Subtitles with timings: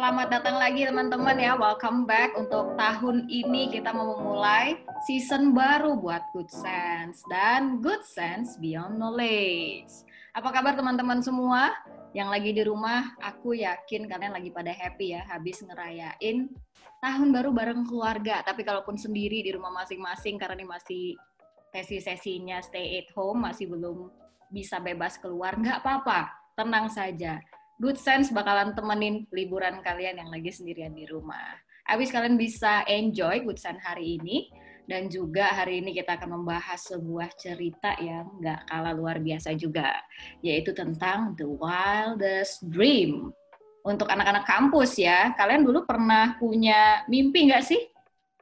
[0.00, 5.92] Selamat datang lagi teman-teman ya, welcome back untuk tahun ini kita mau memulai season baru
[5.92, 9.92] buat Good Sense dan Good Sense Beyond Knowledge.
[10.32, 11.76] Apa kabar teman-teman semua?
[12.16, 16.48] Yang lagi di rumah, aku yakin kalian lagi pada happy ya, habis ngerayain
[17.04, 18.40] tahun baru bareng keluarga.
[18.40, 21.04] Tapi kalaupun sendiri di rumah masing-masing karena ini masih
[21.76, 24.08] sesi-sesinya stay at home, masih belum
[24.48, 27.36] bisa bebas keluar, nggak apa-apa, tenang saja
[27.80, 31.56] Good Sense bakalan temenin liburan kalian yang lagi sendirian di rumah.
[31.88, 34.52] Abis kalian bisa enjoy Good Sense hari ini.
[34.84, 39.96] Dan juga hari ini kita akan membahas sebuah cerita yang nggak kalah luar biasa juga.
[40.44, 43.32] Yaitu tentang The Wildest Dream.
[43.80, 47.80] Untuk anak-anak kampus ya, kalian dulu pernah punya mimpi nggak sih?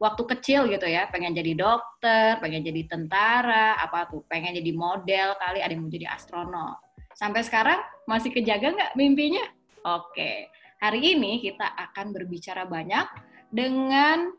[0.03, 5.39] Waktu kecil gitu ya, pengen jadi dokter, pengen jadi tentara, apa tuh, pengen jadi model,
[5.39, 6.88] kali ada yang mau jadi astronot
[7.19, 9.43] Sampai sekarang masih kejaga nggak mimpinya?
[9.83, 13.11] Oke, hari ini kita akan berbicara banyak
[13.51, 14.31] dengan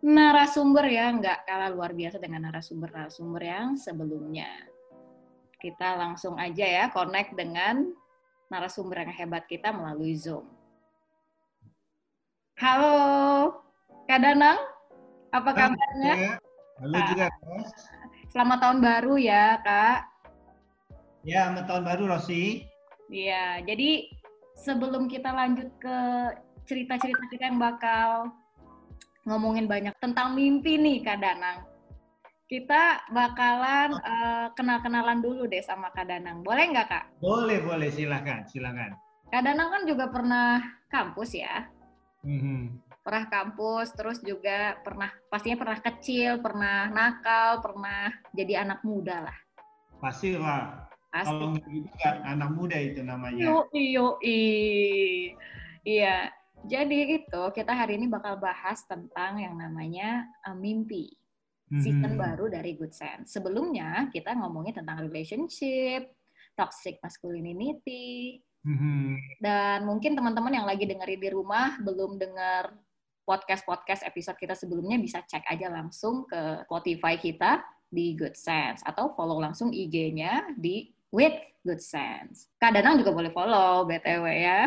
[0.00, 4.48] narasumber yang nggak kalah luar biasa dengan narasumber-narasumber yang sebelumnya.
[5.60, 7.92] Kita langsung aja ya connect dengan
[8.48, 10.48] narasumber yang hebat kita melalui Zoom.
[12.56, 13.60] Halo,
[14.08, 14.56] Kak Danang,
[15.36, 16.40] apa kabarnya?
[16.80, 17.28] Halo juga,
[18.32, 20.11] Selamat tahun baru ya, Kak.
[21.22, 22.66] Ya, selamat tahun baru Rosi.
[23.06, 24.10] Iya, jadi
[24.58, 25.98] sebelum kita lanjut ke
[26.66, 28.34] cerita-cerita kita yang bakal
[29.30, 31.62] ngomongin banyak tentang mimpi nih Kak Danang.
[32.50, 36.42] Kita bakalan uh, kenal-kenalan dulu deh sama Kak Danang.
[36.42, 37.04] Boleh nggak Kak?
[37.22, 37.86] Boleh, boleh.
[37.94, 38.90] Silakan, silakan.
[39.30, 40.58] Kak Danang kan juga pernah
[40.90, 41.70] kampus ya?
[42.26, 42.60] Mm-hmm.
[43.06, 49.38] Pernah kampus, terus juga pernah, pastinya pernah kecil, pernah nakal, pernah jadi anak muda lah.
[50.02, 50.91] Pasti lah.
[51.12, 51.28] Pasti.
[51.28, 53.44] Kalau gitu kan anak muda itu namanya.
[53.44, 53.68] Yo,
[55.84, 56.32] Iya.
[56.62, 61.12] Jadi itu kita hari ini bakal bahas tentang yang namanya uh, mimpi.
[61.72, 62.20] Season hmm.
[62.20, 63.32] baru dari Good Sense.
[63.32, 66.04] Sebelumnya kita ngomongin tentang relationship,
[66.52, 69.40] toxic masculinity, hmm.
[69.40, 72.76] dan mungkin teman-teman yang lagi dengerin di rumah belum dengar
[73.24, 79.16] podcast-podcast episode kita sebelumnya bisa cek aja langsung ke Spotify kita di Good Sense atau
[79.16, 82.50] follow langsung IG-nya di with good sense.
[82.58, 84.60] Kak Danang juga boleh follow BTW ya.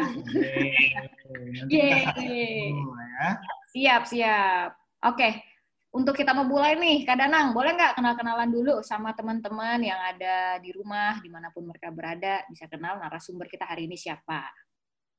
[1.67, 2.71] Yeay.
[2.71, 3.27] Ya.
[3.75, 4.69] Siap, siap.
[5.03, 5.43] Oke,
[5.91, 10.61] untuk kita mau mulai nih, Kak Danang, boleh nggak kenal-kenalan dulu sama teman-teman yang ada
[10.63, 14.47] di rumah, di mana pun mereka berada, bisa kenal narasumber kita hari ini siapa?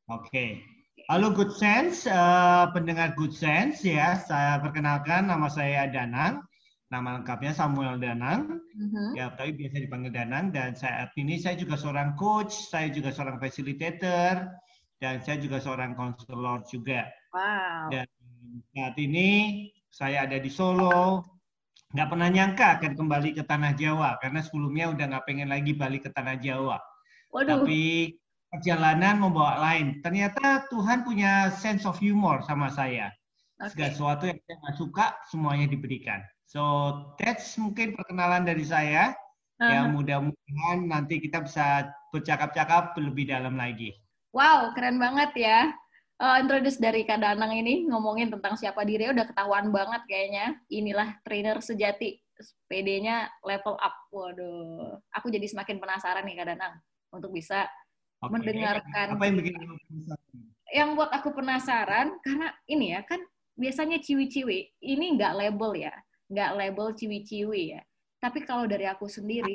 [0.09, 0.63] Oke.
[1.13, 6.41] Halo Good Sense, uh, pendengar Good Sense ya, saya perkenalkan nama saya Danang
[6.87, 9.11] nama lengkapnya Samuel Danang, uh-huh.
[9.19, 13.43] ya tapi biasa dipanggil Danang dan saat ini saya juga seorang coach, saya juga seorang
[13.43, 14.47] facilitator
[15.03, 17.11] dan saya juga seorang konselor juga.
[17.35, 17.91] Wow.
[17.91, 18.07] Dan
[18.71, 19.29] saat ini
[19.91, 21.27] saya ada di Solo,
[21.91, 26.07] nggak pernah nyangka akan kembali ke tanah Jawa karena sebelumnya udah nggak pengen lagi balik
[26.07, 26.79] ke tanah Jawa.
[27.35, 27.67] Waduh.
[27.67, 28.15] Tapi
[28.47, 30.01] perjalanan membawa lain.
[30.01, 33.11] Ternyata Tuhan punya sense of humor sama saya.
[33.57, 33.73] Okay.
[33.73, 36.21] Segala sesuatu yang saya nggak suka semuanya diberikan.
[36.45, 36.63] So
[37.17, 39.17] that's mungkin perkenalan dari saya.
[39.57, 39.73] Uh-huh.
[39.73, 43.97] Ya mudah-mudahan nanti kita bisa bercakap-cakap lebih dalam lagi.
[44.37, 45.73] Wow, keren banget ya.
[46.17, 50.61] Uh, introduce dari Kak Danang ini ngomongin tentang siapa diri udah ketahuan banget kayaknya.
[50.69, 52.21] Inilah trainer sejati.
[52.69, 53.97] PD-nya level up.
[54.13, 56.75] Waduh, aku jadi semakin penasaran nih Kak Danang
[57.09, 57.65] untuk bisa
[58.21, 58.29] okay.
[58.29, 59.17] mendengarkan.
[59.17, 59.55] Apa yang bikin
[60.69, 63.25] Yang buat aku penasaran karena ini ya kan
[63.57, 65.95] biasanya ciwi-ciwi ini nggak label ya
[66.31, 67.83] nggak label ciwi-ciwi ya.
[68.19, 69.55] Tapi kalau dari aku sendiri,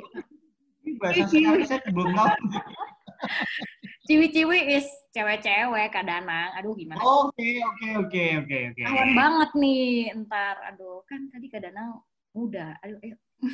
[4.07, 7.01] ciwi-ciwi is cewek-cewek kadang Aduh gimana?
[7.03, 8.81] Oke oke oke oke oke.
[8.87, 10.55] Awan banget nih ntar.
[10.71, 11.99] Aduh kan tadi kadang
[12.31, 12.79] muda.
[12.85, 13.17] Aduh ayo.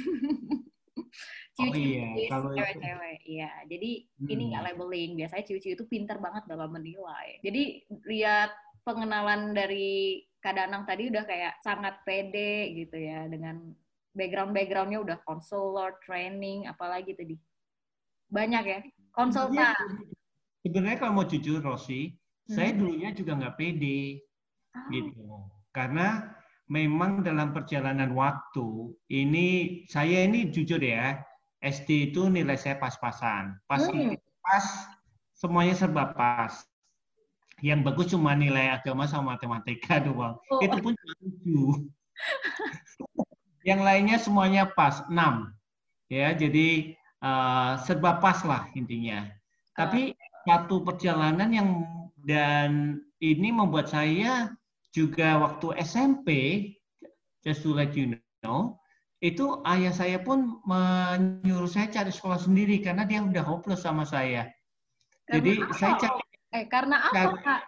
[1.57, 2.37] ciwi-ciwi oh, iya.
[2.53, 3.17] cewek-cewek.
[3.25, 3.51] Iya.
[3.65, 3.91] Jadi
[4.21, 4.27] hmm.
[4.29, 5.11] ini nggak labeling.
[5.17, 7.41] Biasanya ciwi-ciwi itu pintar banget dalam menilai.
[7.41, 8.53] Jadi lihat
[8.85, 13.59] pengenalan dari Kak Danang tadi udah kayak sangat pede gitu ya dengan
[14.15, 17.35] background-backgroundnya udah konselor, training, apalagi tadi.
[18.31, 18.79] Banyak ya,
[19.11, 19.75] konsultan.
[20.63, 22.55] Sebenarnya kalau mau jujur, Rosi, hmm.
[22.55, 24.23] saya dulunya juga nggak pede.
[24.71, 24.87] Oh.
[24.87, 25.27] gitu.
[25.75, 26.31] Karena
[26.71, 31.19] memang dalam perjalanan waktu, ini saya ini jujur ya,
[31.59, 33.51] SD itu nilai saya pas-pasan.
[33.67, 34.15] Pas, hmm.
[34.39, 34.63] pas
[35.35, 36.55] semuanya serba pas
[37.65, 40.37] yang bagus cuma nilai agama sama matematika doang.
[40.51, 40.61] Oh.
[40.61, 41.71] Itu pun cuma tujuh.
[43.69, 45.51] yang lainnya semuanya pas, enam.
[46.07, 49.27] Ya, jadi uh, serba pas lah intinya.
[49.75, 50.15] Tapi
[50.47, 51.69] satu perjalanan yang
[52.23, 54.55] dan ini membuat saya
[54.95, 56.29] juga waktu SMP,
[57.43, 58.79] just to let you know,
[59.19, 64.47] itu ayah saya pun menyuruh saya cari sekolah sendiri karena dia udah hopeless sama saya.
[65.27, 66.23] Jadi saya cari
[66.57, 67.61] Eh, karena apa, Karena- Kak?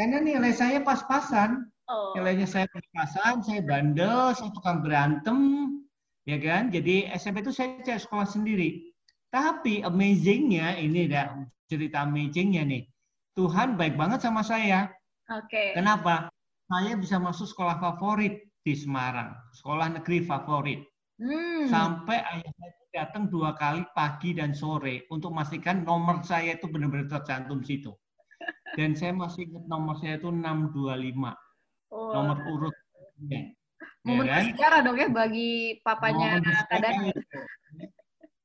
[0.00, 1.68] karena nilai saya pas-pasan.
[1.92, 2.16] Oh.
[2.16, 5.68] Nilainya saya pas-pasan, saya bandel, saya tukang berantem,
[6.24, 6.72] ya kan?
[6.72, 8.88] Jadi SMP itu saya cari sekolah sendiri.
[9.28, 11.36] Tapi amazingnya ini dah
[11.68, 12.88] cerita amazingnya nih.
[13.36, 14.88] Tuhan baik banget sama saya.
[15.28, 15.76] Oke.
[15.76, 16.32] Kenapa?
[16.72, 20.80] Saya bisa masuk sekolah favorit di Semarang, sekolah negeri favorit.
[21.20, 21.68] Hmm.
[21.68, 27.08] Sampai ayah saya datang dua kali pagi dan sore untuk memastikan nomor saya itu benar-benar
[27.08, 27.96] tercantum situ.
[28.76, 30.76] Dan saya masih ingat nomor saya itu 625,
[31.24, 31.34] Wah.
[32.12, 32.76] nomor urut.
[33.28, 33.48] Ya,
[34.04, 34.44] Momen kan?
[34.44, 37.14] bersejarah dong ya bagi papanya kadang.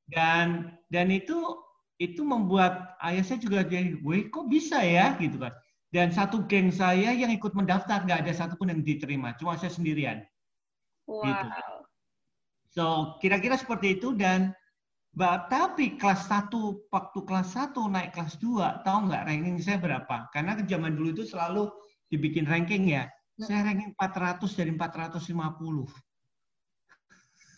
[0.08, 0.48] Dan
[0.88, 1.60] dan itu
[1.98, 5.52] itu membuat ayah saya juga jadi, weh kok bisa ya gitu kan.
[5.90, 10.24] Dan satu geng saya yang ikut mendaftar nggak ada satupun yang diterima, cuma saya sendirian.
[11.10, 11.26] Wow.
[11.26, 11.48] Gitu.
[12.77, 14.53] So kira-kira seperti itu dan
[15.50, 16.53] tapi kelas 1,
[16.94, 20.29] waktu kelas 1 naik kelas 2, tahu nggak ranking saya berapa?
[20.29, 21.74] Karena zaman dulu itu selalu
[22.13, 23.09] dibikin ranking ya.
[23.41, 25.89] Saya ranking 400 dari 450.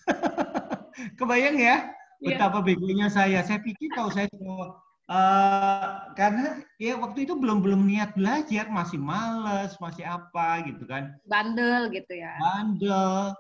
[1.20, 1.92] Kebayang ya?
[2.24, 2.40] Iya.
[2.40, 3.44] Betapa begonya saya.
[3.44, 9.76] Saya pikir kalau saya eh, karena ya waktu itu belum belum niat belajar, masih males,
[9.84, 12.40] masih apa gitu kan Bandel gitu ya.
[12.40, 13.36] bandel.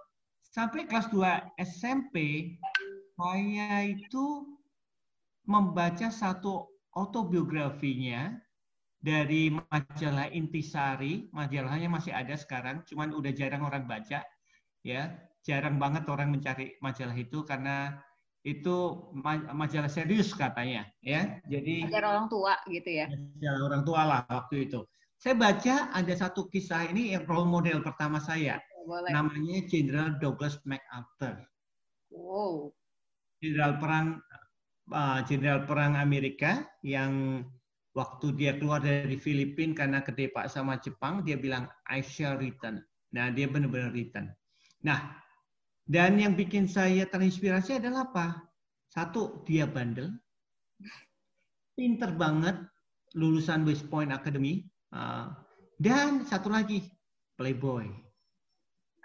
[0.49, 2.17] Sampai kelas 2 SMP,
[3.13, 4.49] saya itu
[5.45, 6.65] membaca satu
[6.97, 8.33] autobiografinya
[8.97, 11.29] dari majalah Intisari.
[11.29, 14.25] Majalahnya masih ada sekarang, cuman udah jarang orang baca.
[14.81, 15.01] Ya,
[15.45, 18.01] jarang banget orang mencari majalah itu karena
[18.41, 21.37] itu ma- majalah serius katanya, ya.
[21.45, 23.05] Jadi Ajar orang tua gitu ya.
[23.05, 24.81] majalah orang tua lah waktu itu.
[25.19, 29.11] Saya baca ada satu kisah ini yang role model pertama saya Boleh.
[29.11, 31.45] namanya Jenderal Douglas MacArthur.
[32.09, 32.73] Wow.
[33.39, 34.19] Jenderal perang
[34.91, 37.43] uh, Jenderal perang Amerika yang
[37.93, 42.81] waktu dia keluar dari Filipina karena kedepak sama Jepang, dia bilang I shall return.
[43.11, 44.29] Nah, dia benar-benar return.
[44.85, 45.17] Nah,
[45.89, 48.27] dan yang bikin saya terinspirasi adalah apa?
[48.93, 50.13] Satu, dia bandel.
[51.73, 52.55] Pinter banget,
[53.17, 54.63] lulusan West Point Academy.
[54.93, 55.33] Uh,
[55.81, 56.85] dan satu lagi,
[57.35, 57.89] playboy.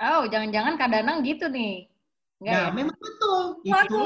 [0.05, 1.89] Oh, jangan-jangan Kak Danang gitu nih.
[2.45, 2.73] Enggak Nah, ya?
[2.77, 3.43] memang betul.
[3.65, 4.05] Waduh.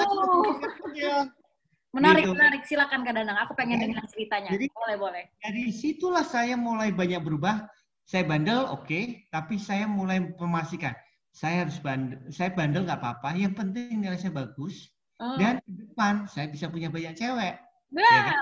[1.89, 2.35] Menarik, gitu.
[2.37, 2.63] menarik.
[2.69, 3.39] Silakan Kak Danang.
[3.43, 4.55] Aku pengen dengar ceritanya.
[4.55, 5.25] Jadi- boleh, boleh.
[5.43, 7.67] Dari situlah saya mulai banyak berubah.
[8.09, 10.97] Saya bandel, oke, tapi saya mulai memastikan
[11.29, 12.17] saya harus bandel.
[12.33, 13.37] Saya bandel nggak apa-apa.
[13.37, 14.89] Yang penting nilai saya bagus
[15.21, 15.35] Oh.
[15.37, 17.59] dan di depan saya bisa punya banyak cewek.
[17.91, 18.39] Ya kan?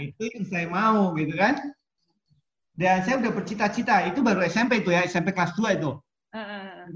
[0.00, 1.54] Itu yang saya mau, gitu kan?
[2.76, 4.08] Dan saya udah bercita-cita.
[4.08, 5.96] Itu baru SMP itu ya, SMP kelas 2 itu.
[6.30, 6.86] Heeh.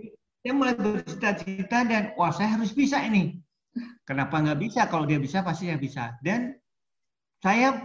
[0.45, 3.41] Saya mulai bercita-cita dan wah saya harus bisa ini.
[4.09, 4.87] Kenapa nggak bisa?
[4.87, 6.15] Kalau dia bisa pasti saya bisa.
[6.21, 6.55] Dan
[7.41, 7.81] saya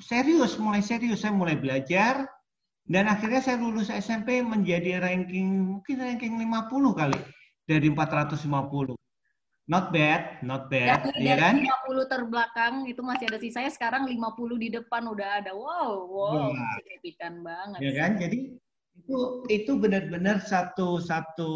[0.00, 1.26] serius, mulai serius.
[1.26, 2.24] Saya mulai belajar.
[2.90, 7.18] Dan akhirnya saya lulus SMP menjadi ranking, mungkin ranking 50 kali.
[7.68, 8.98] Dari 450.
[9.70, 10.98] Not bad, not bad.
[11.14, 11.86] Dari, ya dari kan?
[11.94, 15.54] 50 terbelakang itu masih ada sisanya, sekarang 50 di depan udah ada.
[15.54, 16.74] Wow, wow, Wah.
[16.74, 17.78] signifikan banget.
[17.78, 18.18] Ya kan?
[18.18, 18.58] Jadi
[19.10, 21.52] itu itu benar-benar satu satu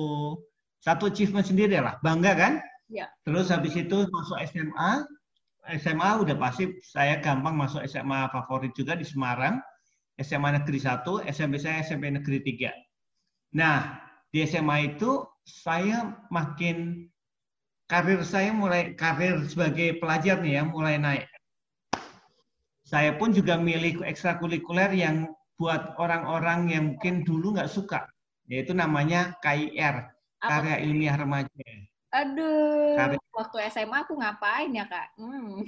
[0.82, 2.02] satu achievement sendiri lah.
[2.02, 2.52] Bangga kan?
[2.90, 3.06] Ya.
[3.22, 5.06] Terus habis itu masuk SMA.
[5.80, 9.62] SMA udah pasti saya gampang masuk SMA favorit juga di Semarang.
[10.18, 12.70] SMA Negeri 1, SMP saya SMP Negeri 3.
[13.58, 13.98] Nah,
[14.30, 17.10] di SMA itu saya makin
[17.90, 21.26] karir saya mulai karir sebagai pelajar nih ya mulai naik.
[22.84, 25.32] Saya pun juga milih ekstrakurikuler yang
[25.64, 28.04] buat orang-orang yang mungkin dulu nggak suka,
[28.52, 30.12] yaitu namanya KIR,
[30.44, 30.44] Apa?
[30.44, 31.64] Karya Ilmiah Remaja.
[32.12, 33.18] Aduh, Karya.
[33.32, 35.16] waktu SMA aku ngapain ya kak?
[35.16, 35.64] Hmm.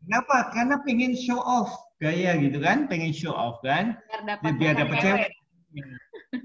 [0.00, 0.48] Kenapa?
[0.56, 4.00] Karena pengen show off gaya gitu kan, pengen show off kan,
[4.56, 5.28] Biar dapat cewek.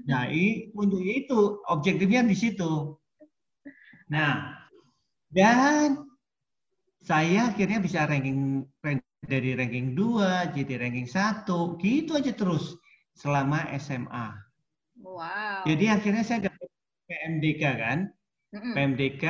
[0.04, 0.28] Nah,
[0.76, 3.00] untuk itu objektifnya di situ.
[4.12, 4.60] Nah,
[5.32, 6.04] dan
[7.00, 11.48] saya akhirnya bisa ranking rank- dari ranking 2 jadi ranking 1,
[11.80, 12.76] gitu aja terus
[13.16, 14.26] selama SMA.
[15.00, 15.64] Wow.
[15.68, 16.68] Jadi akhirnya saya dapat
[17.08, 17.98] PMDK kan,
[18.54, 18.72] Mm-mm.
[18.72, 19.24] PMDK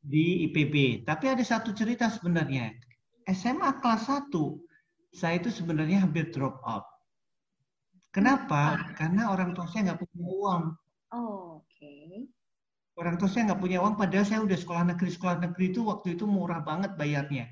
[0.00, 1.04] di IPB.
[1.04, 2.72] Tapi ada satu cerita sebenarnya.
[3.30, 4.30] SMA kelas 1,
[5.14, 6.86] saya itu sebenarnya hampir drop out.
[8.10, 8.90] Kenapa?
[8.98, 10.62] Karena orang tua saya nggak punya uang.
[11.14, 12.26] Oh, Oke.
[12.98, 15.10] Orang tua saya nggak punya uang, padahal saya udah sekolah negeri.
[15.14, 17.48] Sekolah negeri itu waktu itu murah banget bayarnya.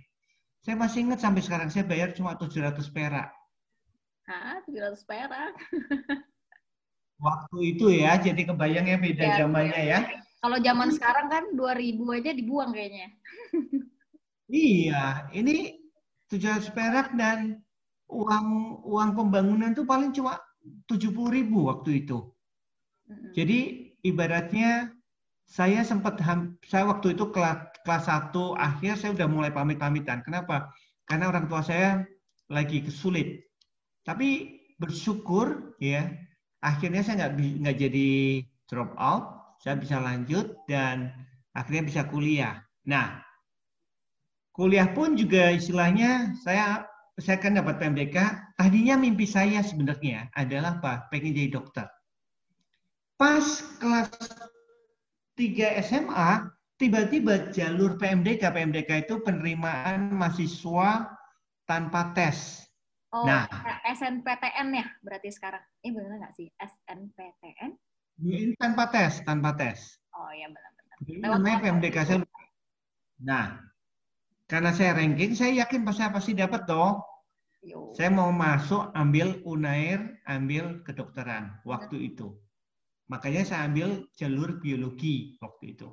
[0.68, 3.32] Saya masih ingat sampai sekarang saya bayar cuma 700 perak.
[4.28, 5.56] Hah, 700 perak.
[7.24, 9.98] Waktu itu ya, jadi kebayangnya beda ya, zamannya ya.
[10.44, 13.08] Kalau zaman sekarang kan 2000 aja dibuang kayaknya.
[14.52, 15.80] iya, ini
[16.28, 17.64] 700 perak dan
[18.12, 20.36] uang uang pembangunan itu paling cuma
[20.84, 22.28] 70 ribu waktu itu.
[23.32, 24.92] Jadi ibaratnya
[25.48, 26.20] saya sempat
[26.68, 30.20] saya waktu itu kelas kelas 1 akhir saya udah mulai pamit-pamitan.
[30.20, 30.68] Kenapa?
[31.08, 32.04] Karena orang tua saya
[32.52, 33.48] lagi kesulit.
[34.04, 36.12] Tapi bersyukur ya
[36.60, 37.32] akhirnya saya nggak
[37.64, 38.08] nggak jadi
[38.68, 41.16] drop out, saya bisa lanjut dan
[41.56, 42.60] akhirnya bisa kuliah.
[42.84, 43.24] Nah,
[44.52, 46.84] kuliah pun juga istilahnya saya
[47.18, 48.16] saya kan dapat PMDK.
[48.54, 51.08] Tadinya mimpi saya sebenarnya adalah apa?
[51.08, 51.88] Pengen jadi dokter.
[53.18, 54.12] Pas kelas
[55.38, 61.06] 3 SMA, tiba-tiba jalur PMDK, PMDK itu penerimaan mahasiswa
[61.62, 62.66] tanpa tes.
[63.14, 63.46] Oh, nah,
[63.86, 65.62] SNPTN ya berarti sekarang.
[65.80, 66.50] Eh benar nggak sih?
[66.58, 67.70] SNPTN?
[68.18, 70.02] Ini tanpa tes, tanpa tes.
[70.12, 70.96] Oh iya benar-benar.
[71.06, 72.18] Ini namanya PMDK saya.
[73.22, 73.62] Nah,
[74.50, 76.98] karena saya ranking, saya yakin pasti pasti dapat dong.
[77.62, 77.94] Yo.
[77.94, 82.34] Saya mau masuk ambil Unair, ambil kedokteran waktu itu.
[83.08, 85.88] Makanya saya ambil jalur biologi waktu itu.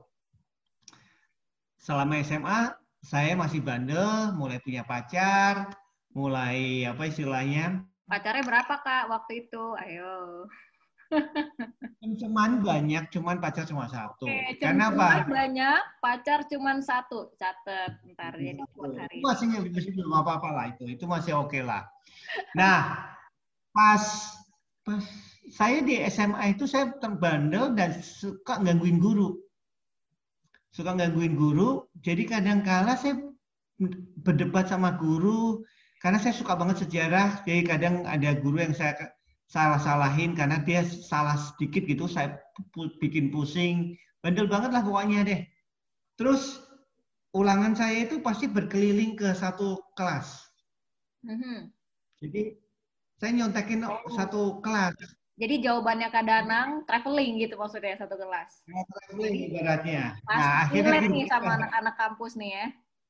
[1.80, 5.72] Selama SMA, saya masih bandel, mulai punya pacar,
[6.12, 7.88] mulai apa istilahnya?
[8.06, 9.64] Pacarnya berapa kak waktu itu?
[9.80, 10.46] Ayo.
[12.26, 14.26] cuman banyak, cuman pacar cuma satu.
[14.28, 15.24] Oke, Karena apa?
[15.24, 17.32] Banyak, pacar cuma satu.
[17.38, 19.22] Catet, ntar ya hari.
[19.22, 20.84] Itu masih masih belum apa-apa lah itu.
[20.90, 21.86] Itu masih oke okay lah.
[22.58, 23.06] Nah,
[23.70, 24.04] pas
[24.86, 25.02] pas
[25.50, 29.38] saya di SMA itu saya terbandel dan suka gangguin guru.
[30.70, 33.18] Suka gangguin guru, jadi kadang kala saya
[34.22, 35.64] berdebat sama guru,
[36.04, 39.16] karena saya suka banget sejarah, jadi kadang ada guru yang saya
[39.48, 42.36] salah-salahin karena dia salah sedikit gitu, saya
[43.00, 45.42] bikin pusing, bandel banget lah pokoknya deh.
[46.20, 46.60] Terus
[47.32, 50.44] ulangan saya itu pasti berkeliling ke satu kelas.
[51.24, 51.58] Mm -hmm.
[52.20, 52.44] Jadi
[53.20, 54.00] saya nyontekin oh.
[54.16, 54.96] satu kelas.
[55.36, 58.64] Jadi jawabannya Kak Danang traveling gitu maksudnya satu kelas.
[58.72, 60.04] Ya, traveling ibaratnya.
[60.24, 62.66] Pasti nah, akhirnya nih sama anak-anak kampus nih ya.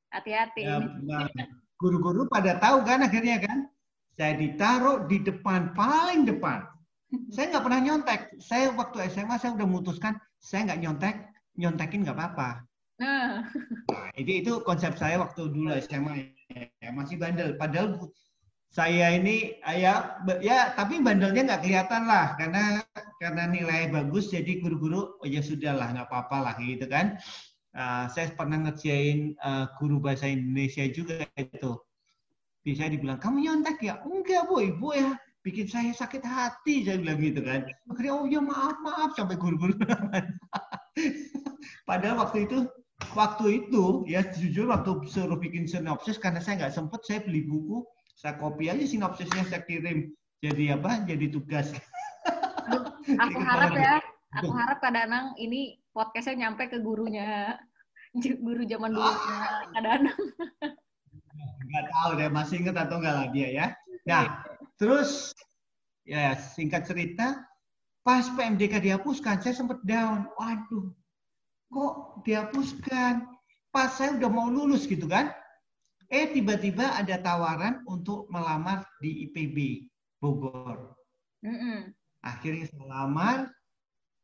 [0.10, 0.62] Hati-hati.
[0.66, 1.30] Ya, nah,
[1.78, 3.70] guru-guru pada tahu kan akhirnya kan.
[4.16, 6.64] Saya ditaruh di depan, paling depan.
[7.30, 8.22] Saya nggak pernah nyontek.
[8.40, 11.16] Saya waktu SMA saya udah memutuskan saya nggak nyontek,
[11.60, 12.64] nyontekin nggak apa-apa.
[12.96, 13.44] Nah.
[13.92, 16.32] nah, itu itu konsep saya waktu dulu SMA
[16.80, 17.60] ya, masih bandel.
[17.60, 18.00] Padahal
[18.76, 22.84] saya ini ya ya tapi bandelnya nggak kelihatan lah karena
[23.24, 27.16] karena nilai bagus jadi guru-guru oh ya sudahlah nggak apa-apa lah gitu kan.
[27.76, 31.80] Uh, saya pernah ngerjain uh, guru bahasa Indonesia juga itu
[32.68, 33.96] bisa dibilang kamu nyontek ya?
[34.04, 35.16] Enggak bu ibu ya
[35.48, 37.64] bikin saya sakit hati saya bilang gitu kan.
[37.88, 39.72] Akhirnya oh ya maaf maaf sampai guru-guru
[41.88, 42.68] padahal waktu itu
[43.16, 47.88] waktu itu ya jujur waktu suruh bikin sinopsis karena saya nggak sempet saya beli buku
[48.16, 51.04] saya copy aja sinopsisnya saya kirim jadi apa?
[51.04, 51.76] Jadi tugas.
[53.06, 54.00] aku harap ya,
[54.40, 57.60] aku harap Kak Danang ini podcastnya nyampe ke gurunya,
[58.46, 59.12] guru zaman dulu
[59.76, 60.22] Kak Danang.
[61.66, 63.68] Enggak tahu deh, masih ingat atau enggak lah dia ya.
[64.08, 64.24] Nah,
[64.80, 65.36] terus
[66.08, 67.44] ya singkat cerita,
[68.06, 70.32] pas PMDK dihapuskan, saya sempat down.
[70.40, 70.88] Waduh,
[71.68, 73.28] kok dihapuskan?
[73.76, 75.36] Pas saya udah mau lulus gitu kan,
[76.10, 79.90] Eh tiba-tiba ada tawaran untuk melamar di IPB
[80.22, 80.94] Bogor.
[81.42, 81.78] Mm -mm.
[82.26, 83.38] Akhirnya saya lamar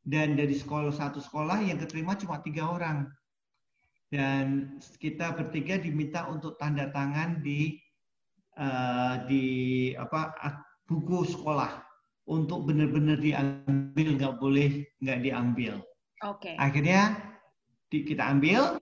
[0.01, 3.09] dan dari sekolah satu sekolah yang keterima cuma tiga orang.
[4.11, 7.79] Dan kita bertiga diminta untuk tanda tangan di
[8.59, 9.45] uh, di
[9.95, 10.35] apa
[10.83, 11.79] buku sekolah
[12.27, 15.79] untuk benar-benar diambil nggak boleh nggak diambil.
[16.27, 16.51] Oke.
[16.51, 16.55] Okay.
[16.59, 17.17] Akhirnya
[17.87, 18.77] di, kita ambil.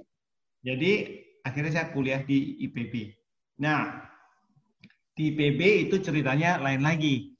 [0.65, 3.17] Jadi akhirnya saya kuliah di IPB.
[3.59, 4.05] Nah,
[5.17, 7.33] di IPB itu ceritanya lain lagi.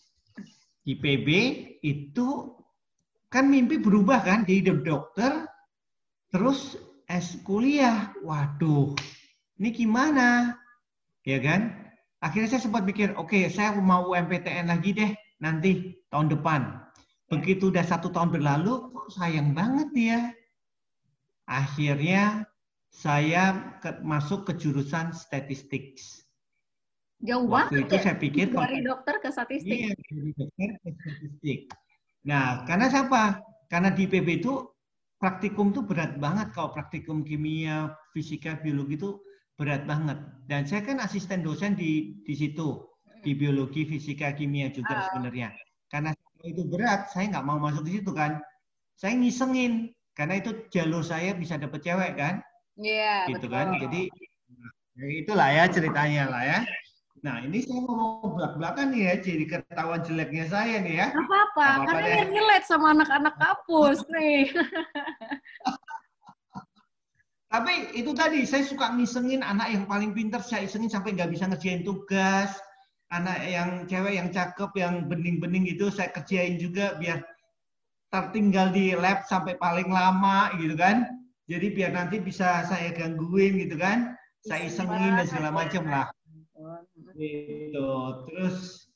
[0.84, 1.30] IPB
[1.86, 2.58] itu
[3.30, 5.46] kan mimpi berubah kan jadi dokter,
[6.34, 6.76] terus
[7.06, 8.12] S kuliah.
[8.26, 8.98] Waduh,
[9.62, 10.58] ini gimana?
[11.24, 11.78] Ya kan?
[12.20, 16.84] Akhirnya saya sempat pikir, oke okay, saya mau UMPTN lagi deh nanti tahun depan.
[17.30, 20.20] Begitu udah satu tahun berlalu, kok sayang banget ya.
[21.46, 22.49] Akhirnya
[22.90, 25.98] saya ke, masuk ke jurusan statistik.
[27.20, 28.02] Jauh Waktu banget itu ya?
[28.02, 29.78] saya pikir dari dokter ke statistik.
[29.78, 31.60] Iya, dari dokter ke statistik.
[32.24, 33.44] Nah, karena siapa?
[33.68, 34.54] Karena di PB itu
[35.20, 39.20] praktikum tuh berat banget kalau praktikum kimia, fisika, biologi itu
[39.60, 40.16] berat banget.
[40.48, 42.88] Dan saya kan asisten dosen di di situ.
[43.20, 45.04] di biologi, fisika, kimia juga uh.
[45.12, 45.52] sebenarnya.
[45.92, 46.16] Karena
[46.48, 48.40] itu berat, saya nggak mau masuk di situ kan.
[48.96, 52.40] Saya ngisengin karena itu jalur saya bisa dapet cewek kan.
[52.80, 53.28] Iya.
[53.28, 53.66] Yeah, gitu kan.
[53.70, 53.76] betul.
[53.76, 53.82] kan.
[53.86, 54.02] Jadi
[55.00, 56.60] ya itulah ya ceritanya lah ya.
[57.20, 61.08] Nah, ini saya mau belak-belakan nih ya, jadi ketahuan jeleknya saya nih ya.
[61.12, 64.56] apa-apa, karena ini relate sama anak-anak kampus nih.
[67.52, 71.50] Tapi itu tadi, saya suka ngisengin anak yang paling pinter, saya isengin sampai nggak bisa
[71.50, 72.56] ngerjain tugas.
[73.10, 77.26] Anak yang cewek yang cakep, yang bening-bening itu saya kerjain juga biar
[78.14, 81.19] tertinggal di lab sampai paling lama gitu kan.
[81.50, 84.14] Jadi biar nanti bisa saya gangguin gitu kan.
[84.46, 86.08] Saya isengin dan segala macam lah.
[87.18, 87.90] Gitu.
[88.30, 88.88] Terus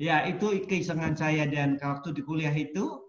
[0.00, 3.04] ya itu keisengan saya dan waktu di kuliah itu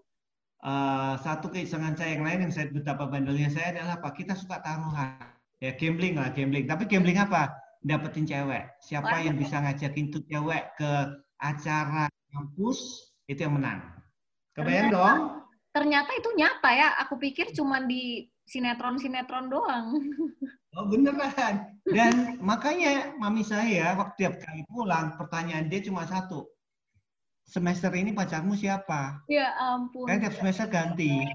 [0.62, 4.12] uh, satu keisengan saya yang lain yang saya betapa bandelnya saya adalah apa?
[4.12, 5.16] Kita suka taruhan.
[5.64, 6.68] Ya gambling lah, gambling.
[6.68, 7.56] Tapi gambling apa?
[7.80, 8.68] Dapetin cewek.
[8.84, 10.92] Siapa yang bisa ngajakin tuh cewek ke
[11.40, 12.04] acara
[12.36, 13.80] kampus itu yang menang.
[14.52, 15.18] Kebayang dong?
[15.72, 16.88] Ternyata itu nyata ya.
[17.06, 19.94] Aku pikir cuma di sinetron-sinetron doang.
[20.78, 21.66] Oh beneran.
[21.82, 26.46] Dan makanya mami saya waktu tiap kali pulang pertanyaan dia cuma satu.
[27.42, 29.18] Semester ini pacarmu siapa?
[29.26, 30.06] Ya ampun.
[30.06, 31.26] Kan tiap semester ganti.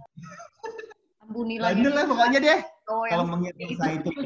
[1.19, 1.84] Ampuni lagi.
[1.84, 2.60] Bener lah pokoknya deh.
[2.88, 4.12] Oh, Kalau mengingat saya itu.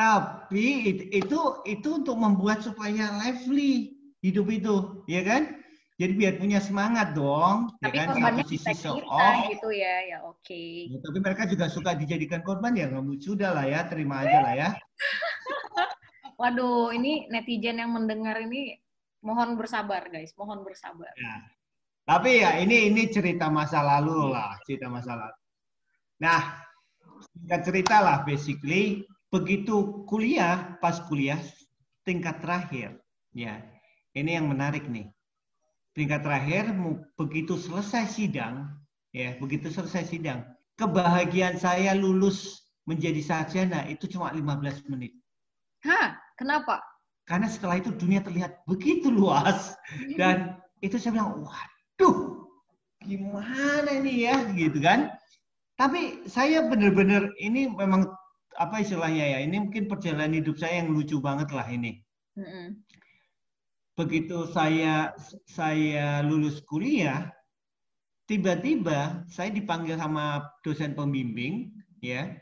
[0.00, 0.66] Tapi
[1.12, 3.92] itu itu untuk membuat supaya lively
[4.24, 5.60] hidup itu, ya kan?
[6.00, 8.16] Jadi biar punya semangat dong, ya tapi ya kan?
[8.16, 9.52] Satu sisi show off.
[9.52, 10.40] gitu ya, ya oke.
[10.40, 10.88] Okay.
[10.88, 14.54] Ya, tapi mereka juga suka dijadikan korban ya, nggak sudah lah ya, terima aja lah
[14.56, 14.68] ya.
[16.40, 18.80] Waduh, ini netizen yang mendengar ini
[19.20, 21.12] mohon bersabar guys, mohon bersabar.
[21.14, 21.36] Ya.
[22.02, 25.38] Tapi ya ini ini cerita masa lalu lah, cerita masa lalu.
[26.18, 26.40] Nah,
[27.36, 31.38] singkat cerita lah, basically begitu kuliah, pas kuliah
[32.02, 32.98] tingkat terakhir,
[33.36, 33.62] ya
[34.16, 35.08] ini yang menarik nih
[35.92, 36.72] tingkat terakhir
[37.20, 38.72] begitu selesai sidang
[39.12, 40.40] ya begitu selesai sidang
[40.80, 45.14] kebahagiaan saya lulus menjadi sarjana itu cuma 15 menit.
[45.86, 46.18] Hah?
[46.34, 46.82] Kenapa?
[47.28, 50.18] Karena setelah itu dunia terlihat begitu luas hmm.
[50.18, 52.50] dan itu saya bilang waduh
[53.06, 55.14] gimana ini ya gitu kan.
[55.78, 58.10] Tapi saya benar-benar ini memang
[58.58, 62.02] apa istilahnya ya ini mungkin perjalanan hidup saya yang lucu banget lah ini.
[62.34, 62.82] Hmm
[63.98, 65.12] begitu saya
[65.44, 67.28] saya lulus kuliah,
[68.24, 72.32] tiba-tiba saya dipanggil sama dosen pembimbing, ya,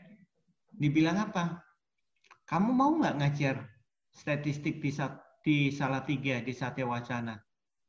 [0.79, 1.59] dibilang apa?
[2.47, 3.55] Kamu mau nggak ngajar
[4.11, 4.91] statistik di
[5.41, 5.55] di
[6.07, 7.39] tiga di Satya Wacana?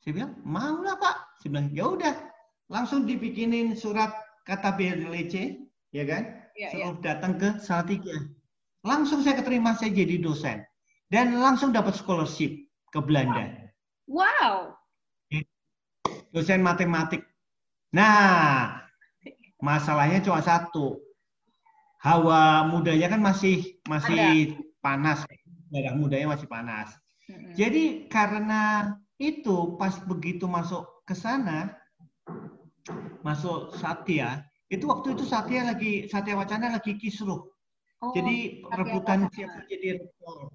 [0.03, 1.17] Saya bilang mau lah pak.
[1.43, 2.15] Saya bilang ya udah,
[2.71, 4.11] langsung dibikinin surat
[4.47, 5.63] kata BLC,
[5.95, 6.43] ya kan?
[6.53, 7.17] Ya, Suruh ya.
[7.17, 7.49] datang ke
[7.89, 8.17] tiga
[8.83, 10.61] Langsung saya keterima saya jadi dosen
[11.09, 12.51] dan langsung dapat scholarship
[12.93, 13.73] ke Belanda.
[14.05, 14.77] Wow.
[16.33, 17.25] Dosen matematik.
[17.93, 18.81] Nah,
[19.61, 21.01] masalahnya cuma satu.
[22.03, 24.81] Hawa mudanya kan masih masih Ada.
[24.83, 25.19] panas.
[25.73, 26.93] Darah mudanya masih panas.
[27.31, 27.55] Hmm.
[27.57, 31.79] Jadi karena itu pas begitu masuk ke sana,
[33.23, 37.45] masuk Satya, itu waktu itu Satya lagi Satya Wacana lagi kisruh.
[38.03, 40.51] Oh, Jadi rebutan siapa jadi rektor.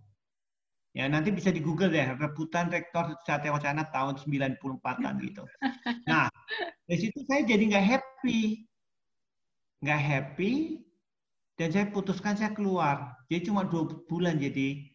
[0.97, 5.45] Ya, nanti bisa di Google deh, rebutan rektor Satya Wacana tahun 94-an gitu.
[6.09, 6.25] Nah,
[6.89, 8.65] dari situ saya jadi nggak happy.
[9.85, 10.81] Nggak happy,
[11.53, 13.13] dan saya putuskan saya keluar.
[13.29, 14.89] Jadi cuma dua bulan jadi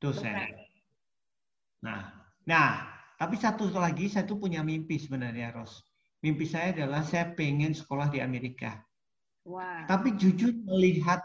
[0.00, 0.32] dosen.
[1.84, 2.16] Nah,
[2.48, 2.88] nah,
[3.20, 5.84] tapi satu lagi saya tuh punya mimpi sebenarnya, Ros.
[6.24, 8.80] Mimpi saya adalah saya pengen sekolah di Amerika.
[9.44, 9.84] Wow.
[9.84, 11.20] Tapi jujur melihat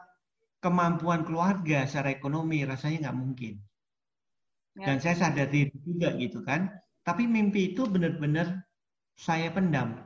[0.60, 3.56] kemampuan keluarga secara ekonomi rasanya nggak mungkin.
[4.80, 4.86] Ya.
[4.92, 6.72] Dan saya sadar diri juga gitu kan.
[7.04, 8.62] Tapi mimpi itu benar-benar
[9.18, 10.00] saya pendam.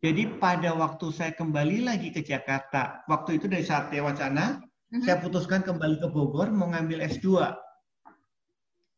[0.00, 5.02] Jadi pada waktu saya kembali lagi ke Jakarta, waktu itu dari saat Wacana, uh-huh.
[5.04, 7.44] saya putuskan kembali ke Bogor mau ngambil S2.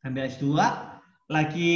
[0.07, 0.46] Ambil S2,
[1.31, 1.75] lagi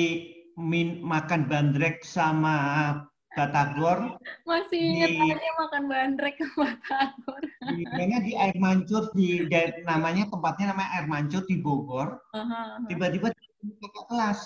[0.54, 2.94] min, makan bandrek sama
[3.30, 4.18] Batagor.
[4.42, 7.42] Masih ingat di, makan bandrek ke Batagor.
[7.62, 12.18] Kayaknya di air mancur di, di namanya tempatnya namanya air mancur di Bogor.
[12.90, 13.74] Tiba-tiba uh-huh.
[13.86, 14.40] kakak kelas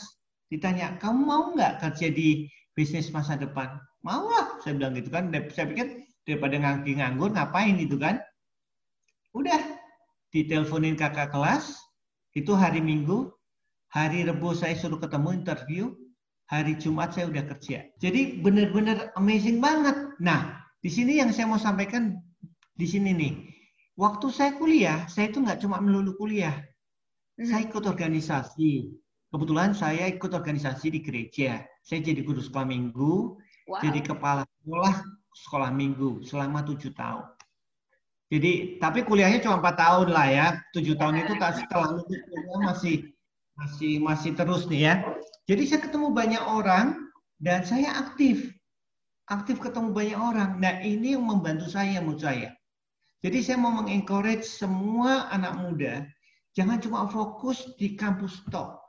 [0.52, 3.80] ditanya, kamu mau nggak kerja di bisnis masa depan?
[4.04, 5.32] Mau lah, saya bilang gitu kan.
[5.48, 8.20] Saya pikir daripada nganggi nganggur ngapain gitu kan?
[9.32, 9.60] Udah,
[10.28, 11.72] diteleponin kakak kelas.
[12.36, 13.32] Itu hari Minggu,
[13.88, 15.94] hari Rebu saya suruh ketemu interview,
[16.48, 17.88] hari Jumat saya udah kerja.
[18.00, 19.96] Jadi benar-benar amazing banget.
[20.20, 22.20] Nah, di sini yang saya mau sampaikan
[22.76, 23.34] di sini nih.
[23.94, 26.58] Waktu saya kuliah, saya itu nggak cuma melulu kuliah.
[27.38, 27.46] Hmm.
[27.46, 28.90] Saya ikut organisasi.
[29.30, 31.62] Kebetulan saya ikut organisasi di gereja.
[31.82, 33.34] Saya jadi guru sekolah minggu,
[33.66, 33.82] wow.
[33.82, 34.94] jadi kepala sekolah
[35.34, 37.26] sekolah minggu selama tujuh tahun.
[38.30, 40.46] Jadi tapi kuliahnya cuma empat tahun lah ya.
[40.74, 42.22] Tujuh tahun itu tak setelah lulus
[42.62, 43.13] masih
[43.54, 44.94] masih masih terus nih ya.
[45.46, 48.50] Jadi saya ketemu banyak orang dan saya aktif.
[49.30, 50.50] Aktif ketemu banyak orang.
[50.60, 52.50] Nah ini yang membantu saya menurut saya.
[53.24, 56.04] Jadi saya mau mengencourage semua anak muda
[56.52, 58.84] jangan cuma fokus di kampus top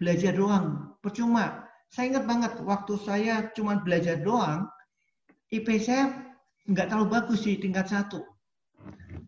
[0.00, 0.96] belajar doang.
[1.04, 1.68] Percuma.
[1.92, 4.66] Saya ingat banget waktu saya cuma belajar doang
[5.54, 6.10] IP saya
[6.66, 8.24] nggak terlalu bagus sih tingkat satu.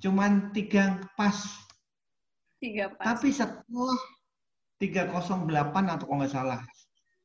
[0.02, 1.36] Cuman tiga pas.
[2.58, 3.14] Tiga pas.
[3.14, 4.00] Tapi setelah
[4.78, 5.48] 308
[5.92, 6.60] atau kalau nggak salah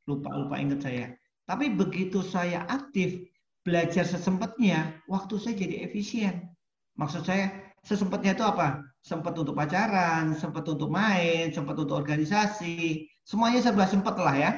[0.07, 1.05] lupa lupa ingat saya
[1.45, 3.21] tapi begitu saya aktif
[3.61, 6.49] belajar sesempatnya waktu saya jadi efisien
[6.97, 8.81] maksud saya sesempatnya itu apa?
[9.01, 14.51] Sempat untuk pacaran, sempat untuk main, sempat untuk organisasi, semuanya serba sempat lah ya.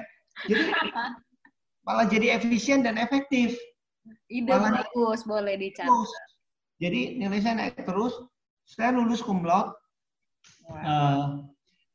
[0.51, 0.67] Jadi
[1.87, 3.55] malah jadi efisien dan efektif.
[4.27, 6.11] Ide malah bagus, boleh dicatat.
[6.83, 8.19] Jadi nilai saya naik terus.
[8.67, 9.71] Saya lulus cum laude.
[10.67, 10.75] Wow.
[10.83, 11.27] Uh,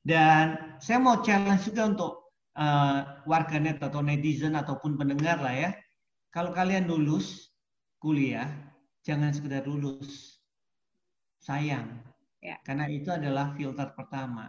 [0.09, 2.13] dan saya mau challenge juga untuk
[2.57, 5.71] uh, warganet atau netizen ataupun pendengar lah ya.
[6.33, 7.53] Kalau kalian lulus
[8.01, 8.49] kuliah,
[9.05, 10.41] jangan sekedar lulus
[11.45, 12.01] sayang.
[12.41, 12.57] Ya.
[12.65, 14.49] Karena itu adalah filter pertama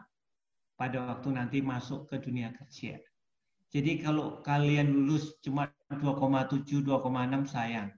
[0.79, 2.95] pada waktu nanti masuk ke dunia kerja.
[3.69, 7.91] Jadi kalau kalian lulus cuma 2,7, 2,6 sayang.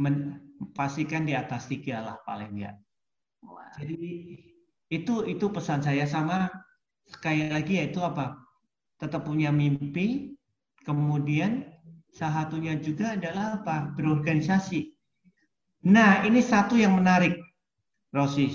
[0.00, 0.40] Men,
[0.72, 2.72] pastikan di atas tiga lah paling ya.
[3.44, 3.58] Wow.
[3.76, 4.48] Jadi
[4.88, 6.48] itu itu pesan saya sama
[7.08, 8.36] sekali lagi yaitu apa?
[8.98, 10.36] Tetap punya mimpi,
[10.82, 11.68] kemudian
[12.12, 13.92] salah satunya juga adalah apa?
[13.94, 14.92] Berorganisasi.
[15.86, 17.38] Nah ini satu yang menarik
[18.08, 18.48] Rosi,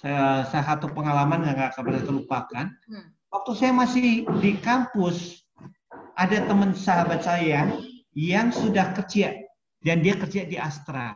[0.00, 2.66] saya, saya satu pengalaman yang gak akan pernah terlupakan.
[2.88, 3.06] Hmm.
[3.28, 5.44] Waktu saya masih di kampus,
[6.16, 7.68] ada teman sahabat saya
[8.16, 9.36] yang sudah kerja
[9.84, 11.12] dan dia kerja di Astra.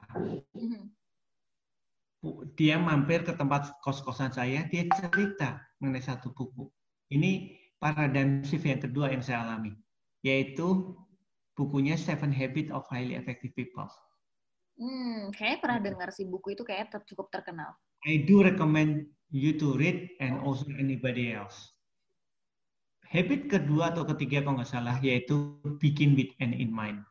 [2.58, 6.66] Dia mampir ke tempat kos-kosan saya, dia cerita mengenai satu buku.
[7.14, 9.70] Ini paradigm shift yang kedua yang saya alami,
[10.26, 10.98] yaitu
[11.54, 13.86] bukunya Seven Habits of Highly Effective People.
[14.78, 17.74] Hmm, kayaknya pernah dengar sih buku itu kayak ter cukup terkenal.
[18.06, 21.74] I do recommend you to read and also anybody else.
[23.10, 27.02] Habit kedua atau ketiga kalau nggak salah yaitu begin with end in mind.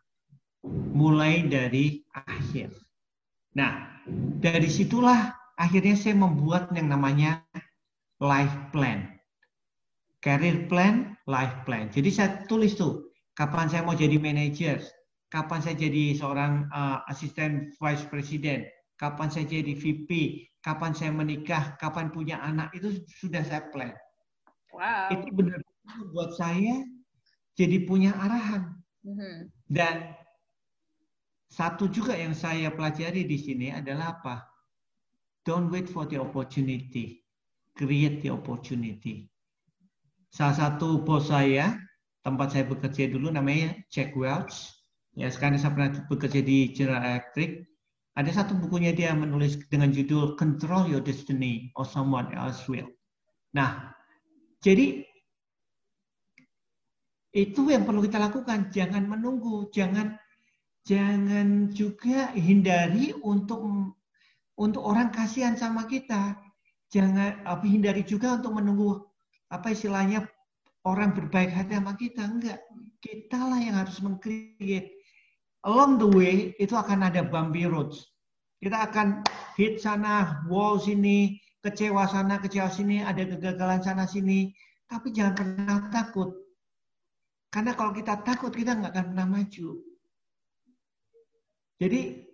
[0.96, 2.72] Mulai dari akhir.
[3.58, 3.97] Nah,
[4.40, 7.44] dari situlah akhirnya saya membuat yang namanya
[8.22, 9.14] life plan.
[10.24, 11.94] Career plan, life plan.
[11.94, 14.82] Jadi saya tulis tuh, kapan saya mau jadi manager,
[15.30, 18.66] kapan saya jadi seorang uh, asisten vice president,
[18.98, 20.10] kapan saya jadi VP,
[20.66, 23.94] kapan saya menikah, kapan punya anak itu sudah saya plan.
[24.74, 25.14] Wow.
[25.14, 26.82] Itu benar-benar buat saya
[27.54, 28.74] jadi punya arahan.
[29.06, 29.36] Mm-hmm.
[29.70, 30.17] Dan
[31.48, 34.44] satu juga yang saya pelajari di sini adalah apa?
[35.48, 37.24] Don't wait for the opportunity,
[37.76, 39.32] create the opportunity.
[40.28, 41.80] Salah satu bos saya,
[42.22, 44.78] tempat saya bekerja dulu namanya Jack Welch
[45.18, 47.66] Ya, sekarang saya pernah bekerja di General Electric.
[48.14, 52.86] Ada satu bukunya dia menulis dengan judul Control Your Destiny or Someone Else Will.
[53.58, 53.98] Nah,
[54.62, 55.02] jadi
[57.34, 58.70] itu yang perlu kita lakukan.
[58.70, 60.14] Jangan menunggu, jangan
[60.88, 63.60] jangan juga hindari untuk
[64.56, 66.40] untuk orang kasihan sama kita.
[66.88, 69.04] Jangan apa hindari juga untuk menunggu
[69.52, 70.24] apa istilahnya
[70.88, 72.24] orang berbaik hati sama kita.
[72.24, 72.64] Enggak.
[72.98, 74.98] Kita lah yang harus mengcreate
[75.68, 78.08] along the way itu akan ada bumpy roads.
[78.58, 79.22] Kita akan
[79.60, 84.50] hit sana, wall sini, kecewa sana, kecewa sini, ada kegagalan sana sini.
[84.90, 86.34] Tapi jangan pernah takut.
[87.54, 89.87] Karena kalau kita takut, kita nggak akan pernah maju.
[91.78, 92.26] Jadi,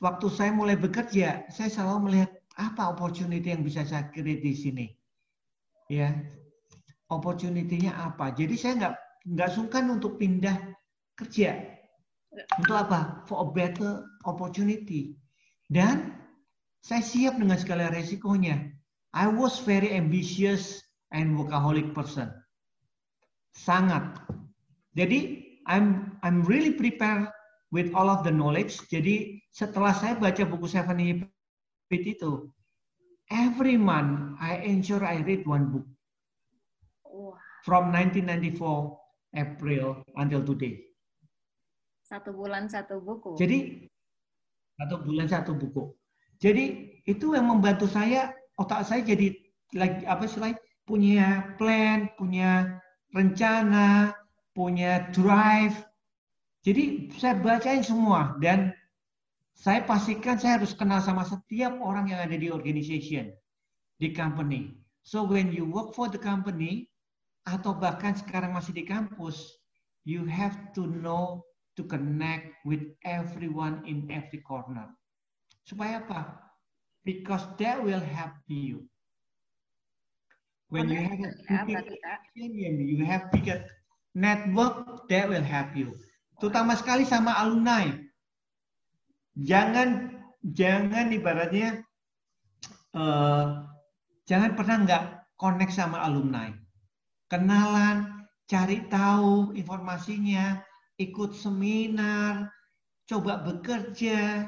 [0.00, 4.86] waktu saya mulai bekerja, saya selalu melihat apa opportunity yang bisa saya create di sini.
[5.88, 6.12] Ya,
[7.12, 8.32] opportunity-nya apa.
[8.32, 8.94] Jadi saya nggak
[9.34, 10.56] nggak sungkan untuk pindah
[11.16, 11.60] kerja.
[12.60, 13.24] Untuk apa?
[13.30, 15.14] For a better opportunity.
[15.70, 16.12] Dan
[16.84, 18.68] saya siap dengan segala resikonya.
[19.14, 20.82] I was very ambitious
[21.14, 22.28] and workaholic person.
[23.54, 24.18] Sangat.
[24.98, 27.30] Jadi I'm I'm really prepared
[27.74, 28.78] with all of the knowledge.
[28.86, 32.46] Jadi setelah saya baca buku Seven Habits itu,
[33.34, 35.86] every month I ensure I read one book.
[37.66, 38.60] From 1994
[39.34, 40.78] April until today.
[42.04, 43.34] Satu bulan satu buku.
[43.40, 43.88] Jadi
[44.78, 45.90] satu bulan satu buku.
[46.38, 49.32] Jadi itu yang membantu saya otak saya jadi
[49.72, 50.38] lagi apa sih
[50.84, 52.78] punya plan, punya
[53.16, 54.12] rencana,
[54.52, 55.80] punya drive.
[56.64, 58.72] Jadi saya bacain semua dan
[59.52, 63.30] saya pastikan saya harus kenal sama setiap orang yang ada di organization,
[64.00, 64.72] di company.
[65.04, 66.88] So when you work for the company,
[67.44, 69.60] atau bahkan sekarang masih di kampus,
[70.08, 71.44] you have to know
[71.76, 74.88] to connect with everyone in every corner.
[75.68, 76.40] Supaya apa?
[77.04, 78.88] Because that will help you.
[80.72, 82.00] When you have a bigger
[82.32, 83.68] opinion, you have bigger
[84.16, 85.92] network, that will help you.
[86.44, 87.88] Terutama sekali sama alumni.
[89.32, 90.12] Jangan
[90.44, 91.80] jangan ibaratnya
[92.92, 93.64] uh,
[94.28, 95.04] jangan pernah nggak
[95.40, 96.52] connect sama alumni.
[97.32, 100.60] Kenalan, cari tahu informasinya,
[101.00, 102.52] ikut seminar,
[103.08, 104.44] coba bekerja,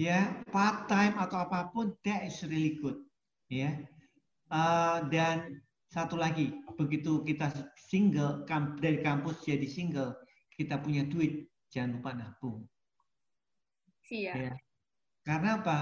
[0.00, 3.04] ya part time atau apa pun, that is really good,
[3.52, 3.76] ya.
[4.48, 5.60] Uh, dan
[5.92, 8.48] satu lagi, begitu kita single
[8.80, 10.16] dari kampus jadi single,
[10.58, 12.66] kita punya duit, jangan lupa nabung.
[14.10, 14.34] Iya.
[14.34, 14.52] Ya.
[15.22, 15.78] Karena apa?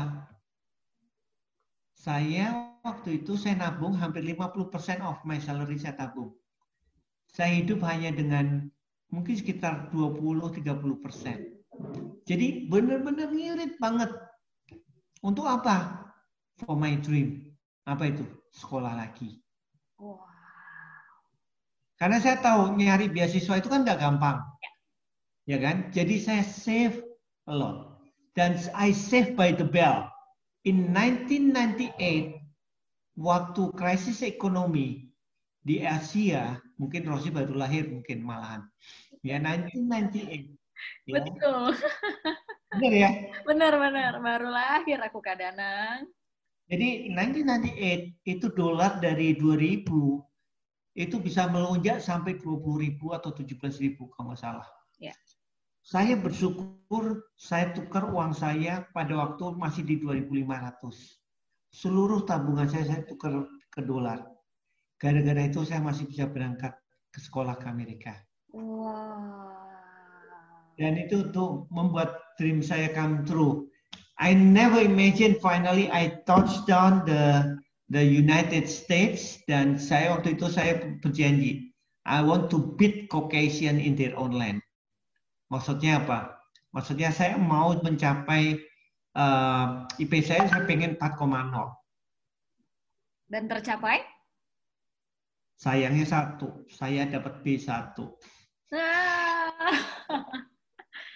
[1.96, 6.36] Saya waktu itu saya nabung hampir 50% of my salary saya tabung.
[7.32, 8.68] Saya hidup hanya dengan
[9.08, 10.60] mungkin sekitar 20-30%.
[12.28, 14.12] Jadi benar-benar ngirit banget.
[15.24, 16.04] Untuk apa?
[16.60, 17.56] For my dream.
[17.88, 18.28] Apa itu?
[18.52, 19.40] Sekolah lagi.
[19.96, 20.35] Wow.
[21.96, 24.44] Karena saya tahu nyari beasiswa itu kan nggak gampang.
[25.48, 25.88] Ya kan?
[25.94, 27.00] Jadi saya save
[27.48, 27.96] a lot.
[28.36, 30.12] Dan I save by the bell.
[30.68, 32.36] In 1998,
[33.16, 35.08] waktu krisis ekonomi
[35.64, 38.66] di Asia, mungkin Rosi baru lahir mungkin malahan.
[39.24, 40.52] Ya 1998.
[41.08, 41.22] Ya.
[41.22, 41.72] Betul.
[42.76, 43.10] Benar ya?
[43.46, 46.04] Benar benar, baru lahir aku kadanang.
[46.66, 49.86] Jadi 1998 itu dolar dari 2000
[50.96, 54.66] itu bisa melonjak sampai 20.000 atau 17.000 kalau nggak salah.
[54.96, 55.12] Ya.
[55.84, 60.82] Saya bersyukur saya tukar uang saya pada waktu masih di 2.500.
[61.70, 64.24] Seluruh tabungan saya saya tukar ke dolar.
[64.96, 66.72] Gara-gara itu saya masih bisa berangkat
[67.12, 68.16] ke sekolah ke Amerika.
[68.56, 69.52] Wow.
[70.80, 73.68] Dan itu untuk membuat dream saya come true.
[74.16, 77.52] I never imagine finally I touch down the
[77.90, 81.70] the United States dan saya waktu itu saya berjanji
[82.06, 84.62] I want to beat Caucasian in their own land.
[85.50, 86.38] Maksudnya apa?
[86.70, 88.62] Maksudnya saya mau mencapai
[89.18, 91.26] uh, IP saya saya pengen 4,0.
[93.26, 94.06] Dan tercapai?
[95.58, 97.98] Sayangnya satu, saya dapat B1.
[98.70, 99.74] Ah.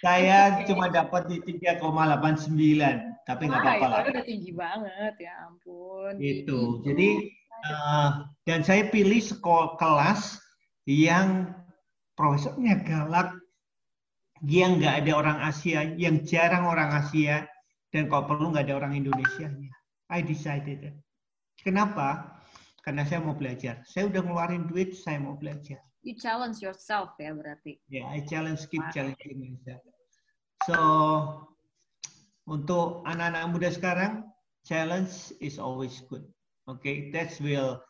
[0.01, 0.65] Saya okay.
[0.65, 1.77] cuma dapat di 3,89,
[3.29, 3.99] tapi nggak apa-apa lah.
[4.01, 6.13] Itu udah tinggi banget, ya ampun.
[6.17, 6.59] Itu.
[6.81, 7.29] Jadi
[7.69, 10.41] uh, dan saya pilih sekolah kelas
[10.89, 11.53] yang
[12.17, 13.37] profesornya galak,
[14.41, 17.45] yang nggak ada orang Asia, yang jarang orang Asia,
[17.93, 19.53] dan kalau perlu nggak ada orang Indonesia.
[20.09, 20.95] I decided it.
[21.61, 22.41] Kenapa?
[22.81, 23.85] Karena saya mau belajar.
[23.85, 25.77] Saya udah ngeluarin duit, saya mau belajar.
[26.01, 27.77] You challenge yourself ya berarti.
[27.85, 28.89] Ya, yeah, I challenge, keep wow.
[28.89, 29.85] challenging myself.
[30.69, 30.77] So,
[32.45, 34.29] untuk anak-anak muda sekarang,
[34.61, 36.21] challenge is always good.
[36.69, 37.81] Okay, that will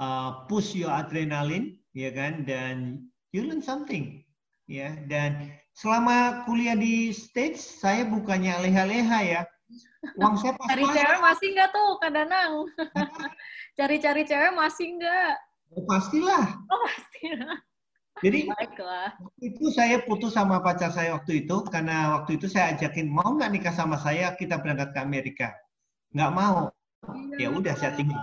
[0.00, 3.04] uh, push your adrenaline, ya kan, dan
[3.36, 4.24] you learn something,
[4.64, 4.96] ya.
[5.04, 9.42] Dan selama kuliah di stage saya bukannya leha-leha ya.
[10.20, 12.52] Uang saya pas Cari cewek masih nggak tuh, Kadanang?
[13.78, 15.34] Cari-cari cewek masih nggak?
[15.74, 16.44] Oh, pastilah.
[16.70, 17.56] Oh, pastilah.
[18.22, 19.18] Jadi Baiklah.
[19.42, 23.50] itu saya putus sama pacar saya waktu itu karena waktu itu saya ajakin mau nggak
[23.50, 25.48] nikah sama saya kita berangkat ke Amerika.
[26.14, 26.70] Nggak mau.
[27.42, 28.22] Ya udah saya tinggal.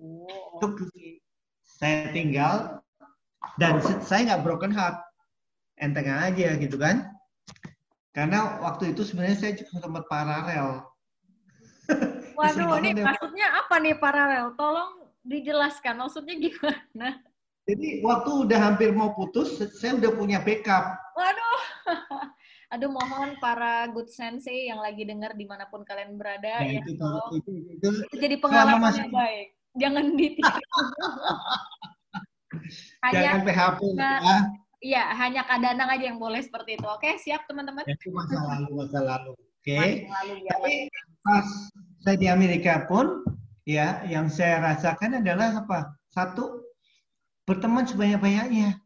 [0.00, 1.20] Oh, okay.
[1.62, 2.80] saya tinggal
[3.60, 4.96] dan saya nggak broken heart
[5.76, 7.12] enteng aja gitu kan.
[8.16, 10.84] Karena waktu itu sebenarnya saya juga sempat paralel.
[12.38, 14.56] Waduh, ini maksudnya apa nih paralel?
[14.56, 17.20] Tolong dijelaskan, maksudnya gimana?
[17.62, 20.98] Jadi waktu udah hampir mau putus, saya udah punya backup.
[21.14, 21.60] Waduh,
[22.74, 26.82] aduh mohon para good sensei yang lagi dengar di mana pun kalian berada ya, ya
[26.82, 29.48] itu, itu, itu, itu, itu jadi pengalaman yang baik.
[29.78, 30.50] Jangan ditiru.
[33.06, 34.36] hanya, Jangan PHP ya.
[34.82, 36.86] Iya, hanya kadanang aja yang boleh seperti itu.
[36.90, 37.86] Oke, siap teman-teman?
[37.86, 39.32] Itu masa lalu, masa lalu.
[39.38, 39.78] Oke.
[40.10, 40.74] Lalu, ya, Tapi
[41.22, 41.46] pas
[42.02, 43.22] saya di Amerika pun,
[43.62, 45.94] ya, yang saya rasakan adalah apa?
[46.10, 46.71] Satu,
[47.48, 48.78] berteman sebanyak-banyaknya.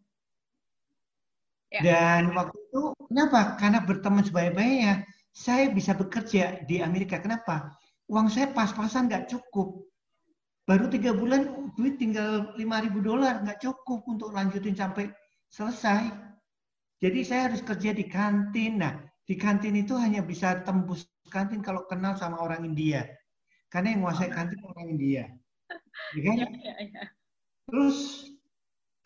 [1.75, 1.81] Ya.
[1.83, 3.59] Dan waktu itu, kenapa?
[3.61, 7.21] Karena berteman sebanyak-banyaknya, saya bisa bekerja di Amerika.
[7.21, 7.75] Kenapa?
[8.09, 9.85] Uang saya pas-pasan nggak cukup.
[10.67, 15.15] baru tiga bulan duit tinggal lima ribu dolar nggak cukup untuk lanjutin sampai
[15.47, 16.11] selesai.
[17.03, 18.83] Jadi saya harus kerja di kantin.
[18.83, 18.95] Nah,
[19.29, 23.05] di kantin itu hanya bisa tembus kantin kalau kenal sama orang India.
[23.73, 25.25] Karena yang menguasai kantin orang India.
[26.17, 26.37] Ya kan?
[26.39, 27.05] Ya, ya, ya.
[27.67, 27.99] Terus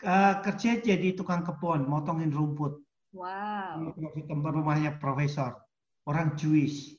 [0.05, 2.81] uh, kerja jadi tukang kebun, motongin rumput.
[3.11, 3.91] Wow.
[4.15, 5.59] Di tempat rumahnya profesor,
[6.07, 6.95] orang Jewish,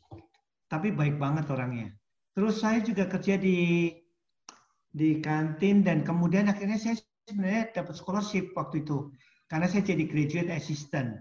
[0.67, 1.91] tapi baik banget orangnya.
[2.35, 3.91] Terus saya juga kerja di
[4.91, 9.07] di kantin dan kemudian akhirnya saya sebenarnya dapat scholarship waktu itu
[9.47, 11.15] karena saya jadi graduate assistant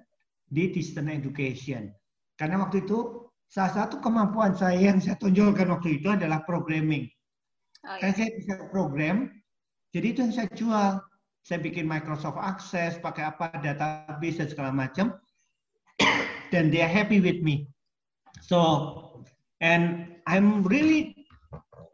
[0.50, 1.90] di distant education.
[2.34, 7.10] Karena waktu itu salah satu kemampuan saya yang saya tonjolkan waktu itu adalah programming.
[7.86, 7.98] Oh, iya.
[8.02, 9.16] Karena saya bisa program,
[9.90, 10.90] jadi itu yang saya jual.
[11.44, 15.16] Saya bikin Microsoft Access, pakai apa, database dan segala macam.
[16.52, 17.70] Dan they are happy with me.
[18.42, 19.22] So,
[19.62, 21.14] and I'm really,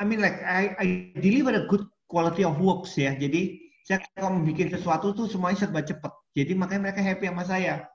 [0.01, 0.87] I mean like I, I
[1.21, 3.13] deliver a good quality of works ya.
[3.13, 6.11] Jadi saya kalau bikin sesuatu tuh semuanya serba cepat.
[6.33, 7.87] Jadi makanya mereka happy sama saya.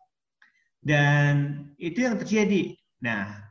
[0.82, 2.78] Dan itu yang terjadi.
[3.02, 3.51] Nah,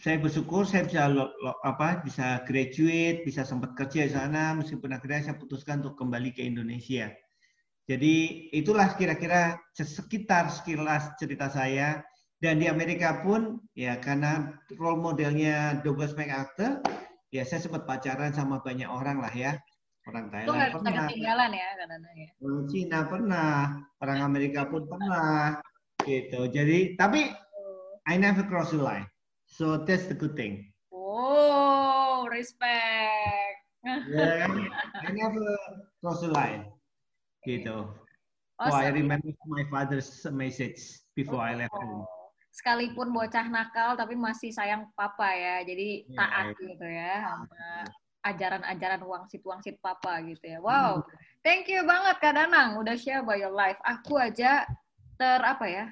[0.00, 4.96] saya bersyukur saya bisa lo, lo, apa bisa graduate, bisa sempat kerja di sana meskipun
[4.96, 7.12] akhirnya saya putuskan untuk kembali ke Indonesia.
[7.84, 12.00] Jadi itulah kira-kira sekitar sekilas cerita saya
[12.40, 16.80] dan di Amerika pun ya karena role modelnya Douglas MacArthur
[17.28, 19.52] ya saya sempat pacaran sama banyak orang lah ya
[20.08, 22.28] orang Thailand pernah, ketinggalan ya karena ya.
[22.40, 23.54] Orang Cina pernah,
[24.00, 25.60] orang Amerika pun pernah,
[26.02, 26.48] gitu.
[26.48, 27.28] Jadi tapi
[28.08, 29.04] I never cross the line,
[29.50, 30.70] so that's the good thing.
[30.94, 33.58] Oh, respect.
[33.84, 34.46] yeah,
[35.04, 35.44] I never
[36.00, 36.70] cross the line,
[37.44, 37.90] gitu.
[38.60, 38.76] Awesome.
[38.76, 41.48] Oh, I remember my father's message before oh.
[41.48, 42.04] I left home.
[42.50, 46.60] Sekalipun bocah nakal, tapi masih sayang papa ya, jadi yeah, taat yeah.
[46.60, 47.64] gitu ya sama
[48.20, 50.58] ajaran-ajaran wangsit-wangsit papa gitu ya.
[50.60, 51.08] Wow, hmm.
[51.40, 53.80] thank you banget Kak Danang udah share about your life.
[53.80, 54.68] Aku aja
[55.16, 55.86] ter apa ya,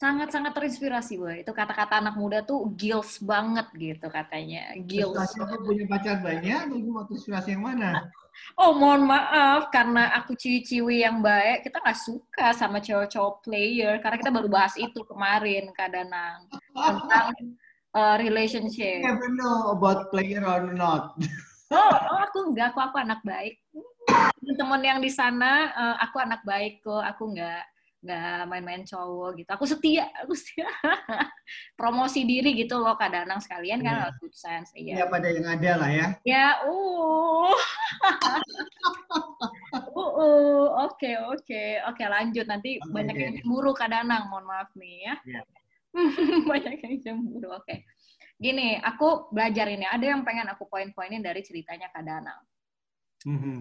[0.00, 1.44] sangat-sangat terinspirasi boy.
[1.44, 4.72] Itu kata-kata anak muda tuh gills banget gitu katanya.
[4.88, 5.36] Gills.
[5.36, 7.92] Siapa punya pacar banyak, lu mau inspirasi yang mana?
[8.56, 14.16] Oh mohon maaf karena aku ciwi-ciwi yang baik, kita nggak suka sama cowok-cowok player karena
[14.16, 17.36] kita baru bahas itu kemarin Kak Danang tentang
[17.92, 19.04] uh, relationship.
[19.04, 21.20] You never know about player or not.
[21.76, 23.60] oh, oh, aku enggak, aku aku anak baik.
[24.56, 27.04] Teman yang di sana, uh, aku anak baik kok.
[27.12, 27.60] Aku enggak
[28.00, 29.50] nggak main-main cowok gitu.
[29.52, 30.66] Aku setia, aku setia.
[31.78, 34.16] Promosi diri gitu loh kadang-kadang sekalian kan yeah.
[34.16, 34.72] good sense.
[34.72, 35.04] Iya.
[35.04, 36.06] Ya pada yang ada lah ya.
[36.24, 37.52] Ya, uh.
[39.94, 40.64] uh, uh.
[40.88, 41.62] Oke, oke.
[41.92, 45.16] Oke, lanjut nanti okay, banyak yang cemburu kadang-kadang, mohon maaf nih ya.
[45.24, 45.44] Yeah.
[46.50, 47.82] banyak yang cemburu oke okay.
[48.38, 52.42] gini aku belajar ini ada yang pengen aku poin-poinin dari ceritanya Kak Danang
[53.26, 53.60] mm-hmm.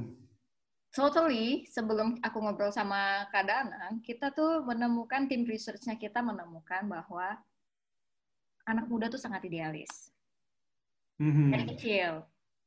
[0.89, 7.37] Totally sebelum aku ngobrol sama Kak Danang kita tuh menemukan tim researchnya kita menemukan bahwa
[8.65, 10.09] anak muda tuh sangat idealis
[11.21, 11.49] mm-hmm.
[11.53, 12.11] dari kecil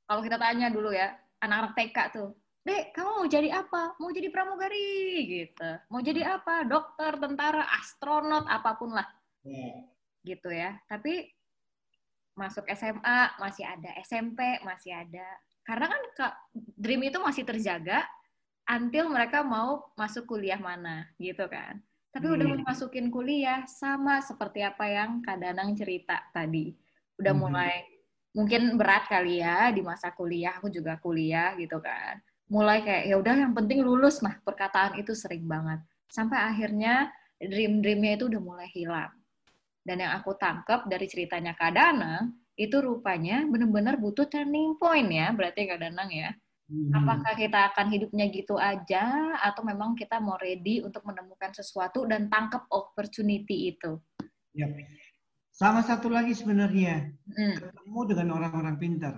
[0.07, 2.31] kalau kita tanya dulu ya anak-anak TK tuh
[2.63, 3.99] Dek, kamu mau jadi apa?
[3.99, 5.71] Mau jadi pramugari gitu.
[5.91, 6.63] Mau jadi apa?
[6.63, 9.03] Dokter, tentara, astronot, apa pun lah
[9.43, 9.91] Hmm.
[10.23, 11.35] gitu ya tapi
[12.39, 15.27] masuk SMA masih ada SMP masih ada
[15.63, 16.03] karena kan
[16.77, 18.03] dream itu masih terjaga
[18.67, 21.79] until mereka mau masuk kuliah mana gitu kan.
[22.13, 22.35] Tapi hmm.
[22.37, 26.77] udah mau masukin kuliah sama seperti apa yang Kak Danang cerita tadi.
[27.17, 27.41] Udah hmm.
[27.41, 27.75] mulai
[28.33, 32.21] mungkin berat kali ya di masa kuliah aku juga kuliah gitu kan.
[32.53, 34.21] Mulai kayak ya udah yang penting lulus.
[34.21, 35.81] Mah perkataan itu sering banget.
[36.13, 37.09] Sampai akhirnya
[37.41, 39.11] dream-dreamnya itu udah mulai hilang.
[39.83, 45.33] Dan yang aku tangkap dari ceritanya Kak Danang, itu rupanya benar-benar butuh turning point ya,
[45.33, 46.31] berarti Kak Danang ya.
[46.69, 46.93] Hmm.
[46.95, 52.33] Apakah kita akan hidupnya gitu aja, atau memang kita mau ready untuk menemukan sesuatu dan
[52.33, 54.01] tangkap opportunity itu?
[54.57, 54.69] Ya.
[55.53, 57.57] Sama satu lagi sebenarnya, hmm.
[57.61, 59.15] ketemu dengan orang-orang pintar.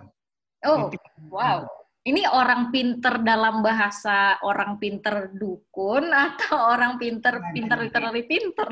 [0.64, 0.90] Oh,
[1.30, 1.68] wow
[2.04, 8.68] ini orang pinter dalam bahasa orang pinter dukun atau orang pinter nah, pinter literally pinter?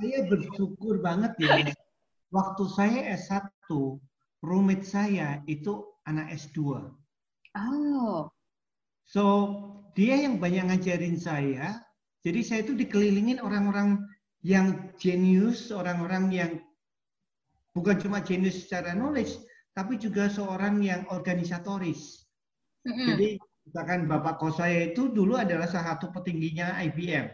[0.00, 1.68] Saya bersyukur banget ya.
[2.32, 3.68] Waktu saya S1,
[4.40, 6.88] roommate saya itu anak S2.
[7.52, 8.32] Oh.
[9.04, 9.22] So,
[9.92, 11.84] dia yang banyak ngajarin saya.
[12.24, 14.00] Jadi saya itu dikelilingin orang-orang
[14.40, 16.50] yang jenius, orang-orang yang
[17.76, 19.36] bukan cuma jenius secara knowledge,
[19.76, 22.22] tapi juga seorang yang organisatoris
[22.82, 23.28] hmm Jadi
[23.62, 27.30] misalkan bapak kos saya itu dulu adalah salah satu petingginya IBM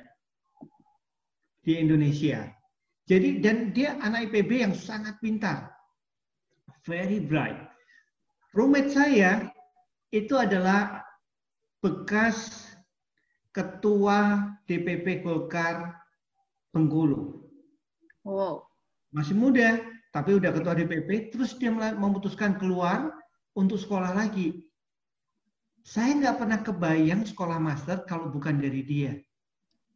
[1.65, 2.53] di Indonesia.
[3.09, 5.73] Jadi dan dia anak IPB yang sangat pintar,
[6.85, 7.57] very bright.
[8.53, 9.49] roommate saya
[10.13, 11.01] itu adalah
[11.81, 12.69] bekas
[13.57, 15.97] ketua DPP Golkar
[16.69, 17.49] Bengkulu.
[18.29, 18.69] Wow.
[19.09, 19.81] Masih muda,
[20.13, 23.09] tapi udah ketua DPP, terus dia memutuskan keluar
[23.57, 24.69] untuk sekolah lagi.
[25.81, 29.17] Saya nggak pernah kebayang sekolah master kalau bukan dari dia.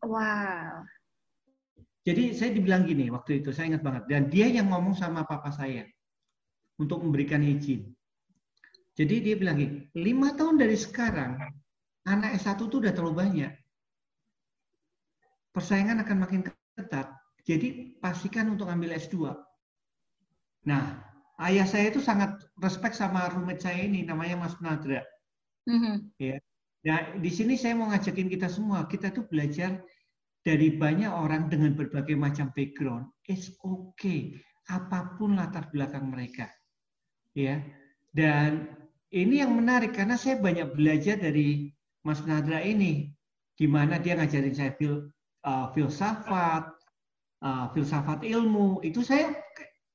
[0.00, 0.88] Wow.
[2.02, 4.02] Jadi saya dibilang gini waktu itu, saya ingat banget.
[4.10, 5.86] Dan dia yang ngomong sama papa saya
[6.82, 7.86] untuk memberikan izin.
[8.92, 11.38] Jadi dia bilang gini, lima tahun dari sekarang,
[12.04, 13.52] anak S1 itu udah terlalu banyak.
[15.54, 16.40] Persaingan akan makin
[16.76, 17.08] ketat.
[17.46, 19.32] Jadi pastikan untuk ambil S2.
[20.66, 21.00] Nah,
[21.42, 25.02] ayah saya itu sangat respect sama roommate saya ini, namanya Mas Nadra.
[25.70, 25.96] Mm-hmm.
[26.18, 26.36] Ya.
[26.82, 29.78] Nah, di sini saya mau ngajakin kita semua, kita tuh belajar
[30.42, 33.06] dari banyak orang dengan berbagai macam background.
[33.30, 34.34] It's okay,
[34.66, 36.50] apa pun latar belakang mereka.
[37.34, 37.62] Ya.
[38.12, 38.68] Dan
[39.14, 41.72] ini yang menarik karena saya banyak belajar dari
[42.02, 43.14] Mas Nadra ini,
[43.56, 45.08] gimana dia ngajarin saya fil,
[45.46, 46.66] uh, filsafat,
[47.40, 48.82] uh, filsafat ilmu.
[48.82, 49.32] Itu saya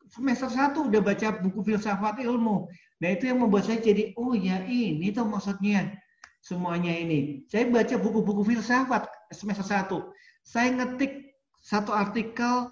[0.08, 2.72] semester satu udah baca buku filsafat ilmu.
[3.04, 5.94] Nah itu yang membuat saya jadi, oh ya ini tuh maksudnya
[6.42, 7.44] semuanya ini.
[7.52, 10.00] Saya baca buku-buku filsafat semester satu.
[10.48, 12.72] Saya ngetik satu artikel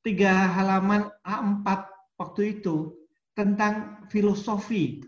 [0.00, 1.68] tiga halaman A4
[2.16, 2.96] waktu itu
[3.36, 5.04] tentang filosofi.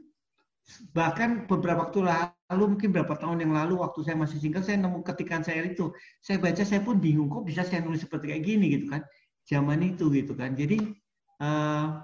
[0.92, 5.00] Bahkan beberapa waktu lalu, mungkin beberapa tahun yang lalu waktu saya masih single, saya nemu
[5.00, 5.88] ketikan saya itu.
[6.20, 9.00] Saya baca, saya pun bingung kok bisa saya nulis seperti kayak gini gitu kan.
[9.48, 10.52] Zaman itu gitu kan.
[10.52, 10.92] Jadi
[11.40, 11.96] uh,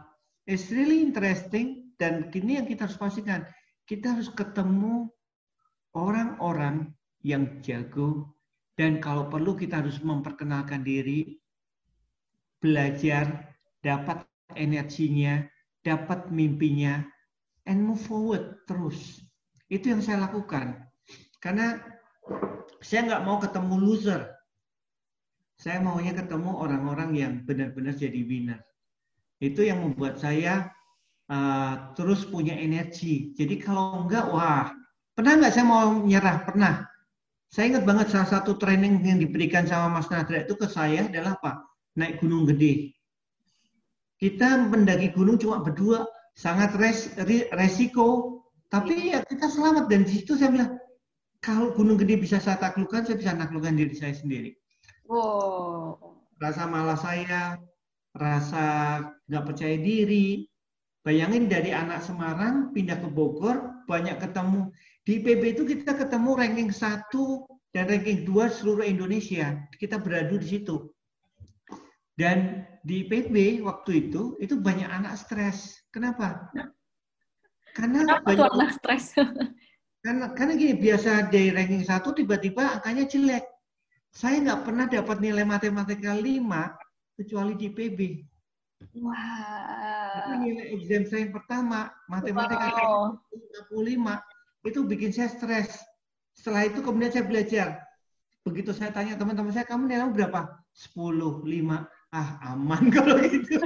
[0.49, 3.45] it's really interesting dan kini yang kita harus pastikan,
[3.85, 5.13] kita harus ketemu
[5.93, 8.38] orang-orang yang jago
[8.79, 11.35] dan kalau perlu kita harus memperkenalkan diri,
[12.62, 13.51] belajar,
[13.83, 14.22] dapat
[14.55, 15.43] energinya,
[15.83, 17.03] dapat mimpinya,
[17.66, 19.18] and move forward terus.
[19.66, 20.79] Itu yang saya lakukan.
[21.43, 21.74] Karena
[22.79, 24.22] saya nggak mau ketemu loser.
[25.59, 28.62] Saya maunya ketemu orang-orang yang benar-benar jadi winner.
[29.43, 30.70] Itu yang membuat saya
[31.26, 33.35] uh, terus punya energi.
[33.35, 34.70] Jadi kalau enggak, wah,
[35.18, 36.47] pernah nggak saya mau nyerah?
[36.47, 36.87] Pernah.
[37.49, 41.36] Saya ingat banget salah satu training yang diberikan sama Mas Nadra itu ke saya adalah
[41.40, 41.64] apa?
[41.96, 42.92] Naik gunung gede.
[44.20, 46.05] Kita mendaki gunung cuma berdua,
[46.36, 47.16] sangat res,
[47.55, 49.88] resiko, tapi ya kita selamat.
[49.88, 50.76] Dan di situ saya bilang,
[51.40, 54.53] kalau gunung gede bisa saya taklukkan, saya bisa naklukkan diri saya sendiri.
[55.09, 56.20] Wow.
[56.36, 57.57] Rasa malas saya,
[58.12, 58.66] rasa
[59.24, 60.44] nggak percaya diri,
[61.09, 64.68] Bayangin dari anak Semarang pindah ke Bogor, banyak ketemu.
[65.09, 67.09] Di PB itu kita ketemu ranking 1
[67.73, 69.57] dan ranking 2 seluruh Indonesia.
[69.81, 70.85] Kita beradu di situ.
[72.13, 75.81] Dan di PB waktu itu, itu banyak anak stres.
[75.89, 76.53] Kenapa?
[77.73, 79.17] Karena Kenapa banyak anak stres.
[80.05, 83.49] karena, karena gini, biasa dari ranking 1 tiba-tiba angkanya jelek.
[84.13, 86.37] Saya nggak pernah dapat nilai matematika 5
[87.17, 87.99] kecuali di PB.
[89.01, 90.21] Wah.
[90.21, 93.17] Itu nilai exam saya yang pertama, matematika wow.
[93.73, 94.37] 35,
[94.71, 95.83] itu bikin saya stres.
[96.37, 97.69] Setelah itu kemudian saya belajar.
[98.47, 100.47] Begitu saya tanya teman-teman saya, kamu nilai berapa?
[100.73, 101.85] 10, 5.
[102.09, 103.61] Ah, aman kalau gitu.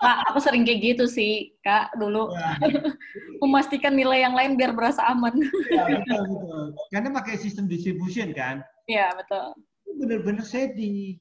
[0.00, 2.32] Kak, aku sering kayak gitu sih, Kak, dulu.
[2.32, 2.56] Ya.
[3.44, 5.32] Memastikan nilai yang lain biar berasa aman.
[5.68, 6.64] Ya, betul, betul.
[6.92, 8.64] Karena pakai sistem distribution kan?
[8.88, 9.56] Iya, betul.
[10.00, 11.20] Benar-benar saya di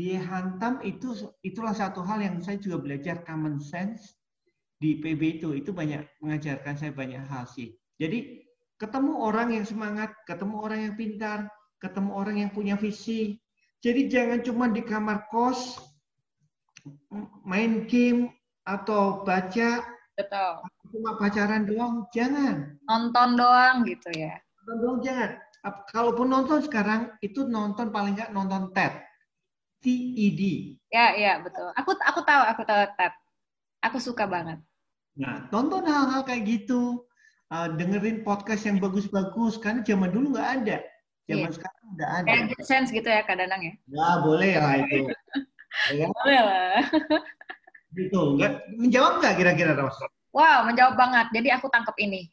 [0.00, 1.12] dihantam itu
[1.44, 4.16] itulah satu hal yang saya juga belajar common sense
[4.80, 8.40] di PB itu itu banyak mengajarkan saya banyak hal sih jadi
[8.80, 11.38] ketemu orang yang semangat ketemu orang yang pintar
[11.76, 13.36] ketemu orang yang punya visi
[13.84, 15.76] jadi jangan cuma di kamar kos
[17.44, 18.32] main game
[18.64, 19.84] atau baca
[20.16, 20.52] Betul.
[20.96, 25.30] cuma pacaran doang jangan nonton doang gitu ya nonton doang jangan
[25.92, 28.96] kalaupun nonton sekarang itu nonton paling nggak nonton TED
[29.80, 30.40] TED.
[30.92, 31.72] Ya, ya, betul.
[31.72, 33.12] Aku aku tahu, aku tahu TED.
[33.80, 34.60] Aku suka banget.
[35.16, 37.08] Nah, tonton hal-hal kayak gitu.
[37.50, 40.78] Uh, dengerin podcast yang bagus-bagus karena zaman dulu nggak ada.
[41.26, 41.54] Zaman yeah.
[41.54, 42.26] sekarang udah ada.
[42.30, 43.74] Kayak good sense gitu ya kadang ya.
[43.90, 44.98] Ya, boleh lah itu.
[45.98, 46.06] ya.
[46.14, 46.78] Boleh lah.
[47.98, 48.20] gitu.
[48.38, 49.98] Nggak, menjawab nggak kira-kira, Ros?
[50.30, 51.26] Wow, menjawab banget.
[51.34, 52.30] Jadi aku tangkap ini.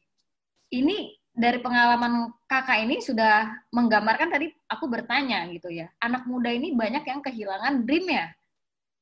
[0.70, 5.90] Ini dari pengalaman kakak ini sudah menggambarkan tadi aku bertanya gitu ya.
[6.02, 8.30] Anak muda ini banyak yang kehilangan dream ya.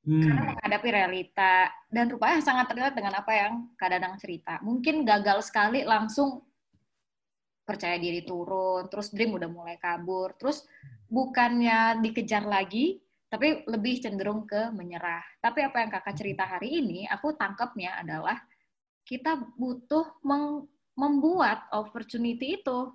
[0.05, 0.21] Hmm.
[0.21, 1.53] Karena menghadapi realita
[1.89, 4.61] dan rupanya sangat terlihat dengan apa yang Kak Dadang cerita.
[4.61, 6.45] Mungkin gagal sekali langsung
[7.65, 10.61] percaya diri turun, terus dream udah mulai kabur, terus
[11.09, 15.25] bukannya dikejar lagi, tapi lebih cenderung ke menyerah.
[15.41, 18.37] Tapi apa yang kakak cerita hari ini, aku tangkapnya adalah
[19.01, 20.21] kita butuh
[20.93, 22.93] membuat opportunity itu.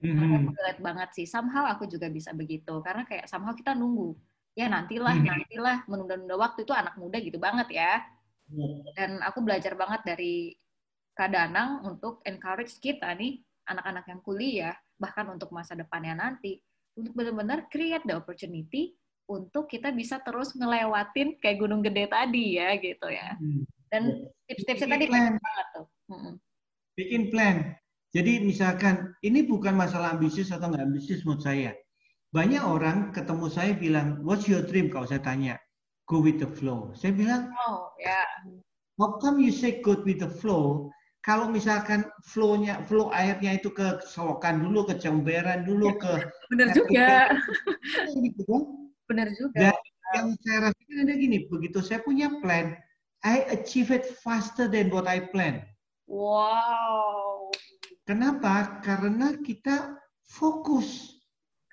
[0.00, 0.56] Mm-hmm.
[0.56, 1.26] Aku banget sih.
[1.28, 4.16] Somehow aku juga bisa begitu karena kayak somehow kita nunggu.
[4.58, 5.30] Ya nantilah, mm-hmm.
[5.30, 8.02] nantilah menunda-nunda waktu itu anak muda gitu banget ya.
[8.50, 8.98] Mm-hmm.
[8.98, 10.58] Dan aku belajar banget dari
[11.14, 13.38] Kak Danang untuk encourage kita nih
[13.70, 16.58] anak-anak yang kuliah bahkan untuk masa depannya nanti
[16.98, 18.98] untuk benar-benar create the opportunity
[19.30, 23.38] untuk kita bisa terus ngelewatin kayak gunung gede tadi ya gitu ya.
[23.38, 23.64] Mm-hmm.
[23.88, 24.02] Dan
[24.50, 25.86] tips-tipsnya tadi banget tuh.
[26.98, 27.78] Bikin plan.
[28.10, 31.76] Jadi misalkan ini bukan masalah ambisius atau nggak ambisius menurut saya.
[32.28, 34.92] Banyak orang ketemu saya bilang, what's your dream?
[34.92, 35.56] Kalau saya tanya,
[36.04, 36.92] go with the flow.
[36.92, 38.20] Saya bilang, oh ya.
[38.20, 38.28] Yeah.
[39.00, 40.92] How come you say go with the flow?
[41.24, 47.32] Kalau misalkan flow-nya, flow airnya itu ke selokan dulu, ke cemberan dulu, ke benar juga.
[48.16, 48.62] Gitu kan?
[49.08, 49.72] Benar juga.
[49.72, 49.76] Dan
[50.16, 52.76] yang saya rasakan ada gini, begitu saya punya plan,
[53.26, 55.64] I achieve it faster than what I plan.
[56.08, 57.52] Wow.
[58.08, 58.80] Kenapa?
[58.80, 61.17] Karena kita fokus.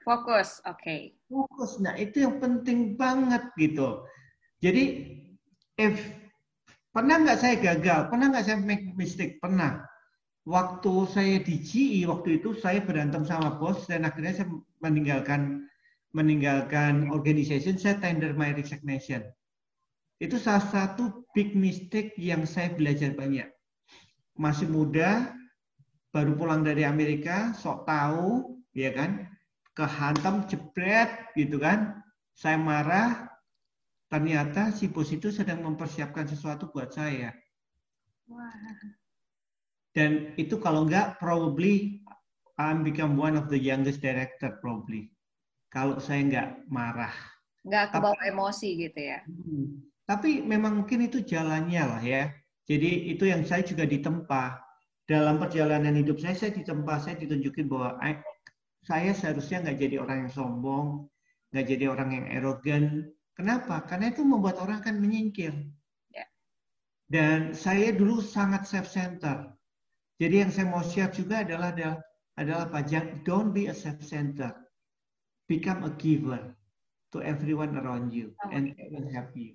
[0.06, 0.78] Fokus, oke.
[0.78, 1.02] Okay.
[1.26, 1.82] Fokus.
[1.82, 4.06] Nah, itu yang penting banget gitu.
[4.62, 5.18] Jadi,
[5.82, 5.98] if
[6.94, 8.14] pernah nggak saya gagal?
[8.14, 9.42] Pernah nggak saya make mistake?
[9.42, 9.82] Pernah.
[10.46, 14.48] Waktu saya di GE, waktu itu saya berantem sama bos dan akhirnya saya
[14.86, 15.66] meninggalkan
[16.14, 19.26] meninggalkan organization, saya tender my resignation.
[20.22, 23.52] Itu salah satu big mistake yang saya belajar banyak.
[24.40, 25.36] Masih muda,
[26.16, 29.28] baru pulang dari Amerika, sok tahu, ya kan,
[29.76, 32.00] kehantam jebret gitu kan,
[32.32, 33.28] saya marah,
[34.08, 37.36] ternyata si bos itu sedang mempersiapkan sesuatu buat saya.
[39.92, 42.04] Dan itu kalau enggak, probably
[42.56, 45.12] I'm become one of the youngest director probably.
[45.72, 47.12] Kalau saya enggak marah.
[47.68, 49.20] Enggak kebawa tapi, emosi gitu ya.
[49.28, 49.68] Hmm,
[50.08, 52.32] tapi memang mungkin itu jalannya lah ya.
[52.66, 54.58] Jadi itu yang saya juga ditempa
[55.06, 58.00] dalam perjalanan hidup saya, saya ditempa, saya ditunjukin bahwa
[58.86, 60.88] saya seharusnya nggak jadi orang yang sombong,
[61.52, 62.84] nggak jadi orang yang erogan.
[63.36, 63.84] Kenapa?
[63.84, 65.52] Karena itu membuat orang kan menyingkir.
[66.14, 66.26] Ya.
[67.10, 69.52] Dan saya dulu sangat self-center.
[70.22, 72.00] Jadi yang saya mau share juga adalah adalah,
[72.40, 74.56] adalah pajak, don't be a self-center.
[75.52, 76.56] Become a giver
[77.12, 79.54] to everyone around you oh, and it will help you.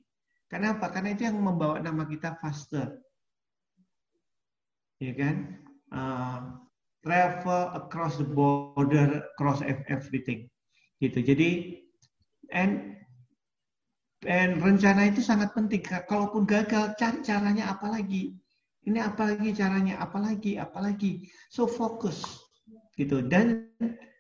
[0.52, 0.92] Kenapa?
[0.92, 3.00] Karena itu yang membawa nama kita faster
[5.00, 5.36] ya kan?
[5.90, 6.40] Uh,
[7.00, 10.48] travel across the border, across everything,
[11.00, 11.24] gitu.
[11.24, 11.80] Jadi,
[12.52, 12.96] and
[14.28, 15.80] and rencana itu sangat penting.
[15.84, 18.36] Kalaupun gagal, cari caranya apa lagi?
[18.84, 20.00] Ini apa lagi caranya?
[20.00, 20.60] Apa lagi?
[20.60, 21.24] Apa lagi?
[21.48, 22.24] So fokus,
[22.96, 23.24] gitu.
[23.24, 23.72] Dan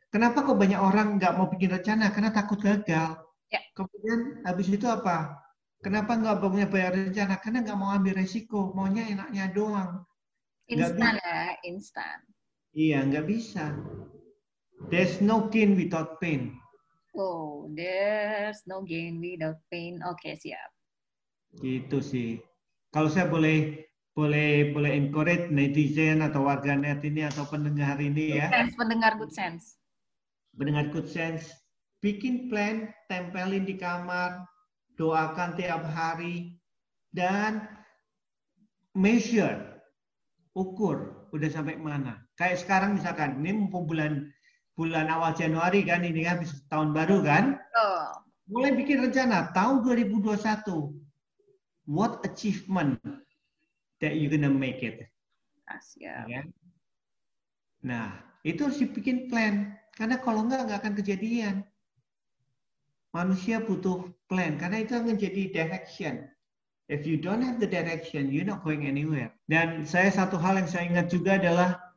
[0.08, 2.08] kenapa kok banyak orang nggak mau bikin rencana?
[2.12, 3.20] Karena takut gagal.
[3.50, 3.60] Ya.
[3.76, 5.36] Kemudian habis itu apa?
[5.80, 7.40] Kenapa nggak punya bayar rencana?
[7.40, 10.04] Karena nggak mau ambil resiko, maunya enaknya doang.
[10.68, 12.20] Instan ya, instan.
[12.70, 13.74] Iya, nggak bisa.
[14.88, 16.54] There's no gain without pain.
[17.18, 19.98] Oh, there's no gain without pain.
[20.06, 20.70] Oke, okay, siap.
[21.58, 22.30] Gitu sih.
[22.94, 28.50] Kalau saya boleh boleh boleh encourage netizen atau warganet ini atau pendengar ini ya.
[28.50, 29.78] Sense, pendengar good sense.
[30.54, 31.50] Pendengar good sense.
[32.00, 34.46] Bikin plan, tempelin di kamar,
[34.96, 36.56] doakan tiap hari,
[37.12, 37.66] dan
[38.96, 39.82] measure
[40.56, 42.18] ukur udah sampai mana.
[42.40, 44.32] Kayak sekarang misalkan ini mumpung bulan
[44.72, 46.40] bulan awal Januari kan ini kan
[46.72, 47.60] tahun baru kan.
[47.76, 48.16] Oh.
[48.48, 50.40] Mulai bikin rencana tahun 2021.
[51.84, 52.96] What achievement
[54.00, 55.04] that you gonna make it?
[55.68, 56.24] Asia.
[56.24, 56.42] Ya.
[57.84, 59.76] Nah, itu harus dibikin plan.
[59.92, 61.54] Karena kalau enggak, enggak akan kejadian.
[63.12, 64.56] Manusia butuh plan.
[64.56, 66.24] Karena itu akan jadi direction.
[66.90, 69.30] If you don't have the direction, you're not going anywhere.
[69.46, 71.89] Dan saya satu hal yang saya ingat juga adalah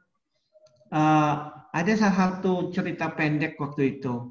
[0.93, 1.33] uh,
[1.73, 4.29] ada salah satu cerita pendek waktu itu.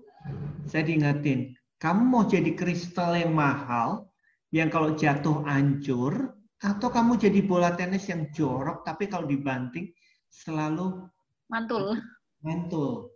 [0.71, 4.07] Saya diingetin, kamu mau jadi kristal yang mahal,
[4.55, 9.91] yang kalau jatuh hancur, atau kamu jadi bola tenis yang jorok, tapi kalau dibanting
[10.31, 11.11] selalu
[11.51, 11.99] mantul.
[12.47, 13.11] Mantul.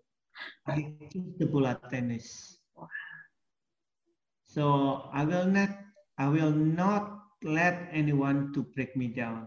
[0.66, 2.58] I choose the bola tenis.
[4.50, 5.70] So I will not,
[6.18, 9.46] I will not let anyone to break me down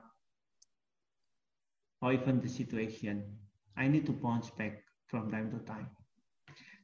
[2.01, 3.38] or even the situation.
[3.79, 5.87] I need to bounce back from time to time.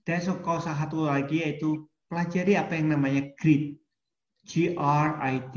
[0.08, 3.76] Dan kalau satu lagi yaitu pelajari apa yang namanya grit.
[4.46, 5.56] G-R-I-T.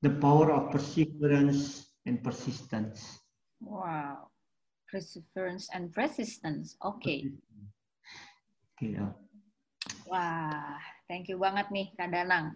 [0.00, 3.20] The power of perseverance and persistence.
[3.60, 4.30] Wow.
[4.86, 6.78] Perseverance and persistence.
[6.80, 7.02] Oke.
[7.02, 7.18] Okay.
[8.78, 9.06] Gitu.
[10.06, 10.78] Wah,
[11.10, 12.54] thank you banget nih Kak Danang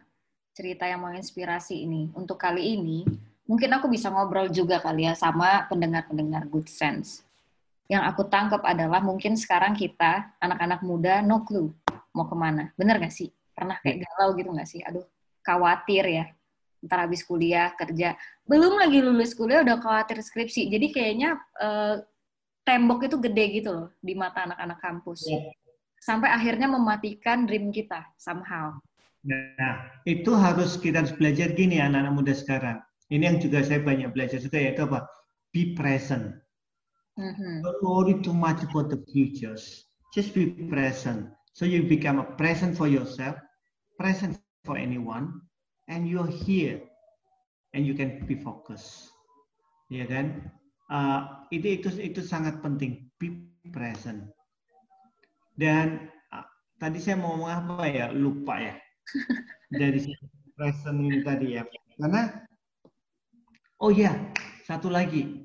[0.57, 2.09] cerita yang menginspirasi ini.
[2.17, 3.05] Untuk kali ini,
[3.47, 7.22] mungkin aku bisa ngobrol juga kali ya sama pendengar-pendengar Good Sense.
[7.86, 11.70] Yang aku tangkap adalah mungkin sekarang kita, anak-anak muda, no clue
[12.11, 12.74] mau ke mana.
[12.74, 13.30] Bener gak sih?
[13.55, 14.82] Pernah kayak galau gitu gak sih?
[14.82, 15.07] Aduh,
[15.47, 16.26] khawatir ya.
[16.82, 18.18] Ntar habis kuliah, kerja.
[18.42, 20.66] Belum lagi lulus kuliah udah khawatir skripsi.
[20.66, 22.03] Jadi kayaknya eh,
[22.66, 25.30] tembok itu gede gitu loh di mata anak-anak kampus.
[25.30, 25.55] Yeah.
[26.03, 28.74] Sampai akhirnya mematikan dream kita somehow.
[29.26, 32.78] Nah, itu harus kita harus belajar gini anak-anak muda sekarang
[33.11, 35.07] ini yang juga saya banyak belajar juga yaitu apa?
[35.55, 36.43] Be present.
[37.17, 37.65] Mm-hmm.
[37.65, 39.87] Don't worry too much about the futures.
[40.13, 41.33] Just be present.
[41.57, 43.41] So you become a present for yourself,
[43.97, 44.37] present
[44.69, 45.41] for anyone,
[45.89, 46.85] and you're here,
[47.73, 49.09] and you can be focused.
[49.89, 50.53] Ya kan?
[50.93, 53.09] Uh, itu itu itu sangat penting.
[53.17, 54.29] Be present.
[55.57, 56.45] Dan uh,
[56.77, 58.07] tadi saya mau ngomong apa ya?
[58.13, 58.75] Lupa ya.
[59.81, 60.05] Dari
[60.53, 61.65] present ini tadi ya.
[61.97, 62.45] Karena
[63.77, 64.16] Oh ya,
[64.64, 65.45] satu lagi.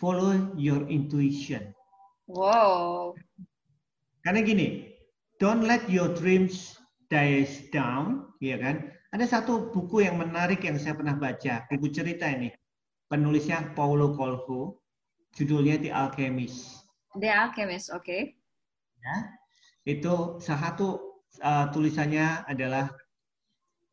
[0.00, 1.76] Follow your intuition.
[2.24, 3.12] Wow.
[4.24, 4.88] Karena gini,
[5.36, 6.80] don't let your dreams
[7.12, 8.88] die down, ya kan?
[9.12, 12.48] Ada satu buku yang menarik yang saya pernah baca, buku cerita ini.
[13.12, 14.80] Penulisnya Paulo Coelho,
[15.36, 16.88] judulnya The Alchemist.
[17.20, 18.00] The Alchemist, oke.
[18.00, 18.22] Okay.
[19.04, 19.16] Ya,
[19.84, 22.88] itu salah satu uh, tulisannya adalah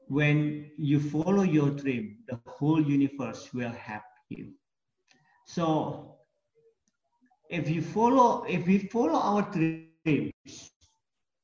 [0.10, 4.49] when you follow your dream, the whole universe will help you.
[5.45, 6.18] So
[7.49, 10.72] if you follow, if we follow our dreams,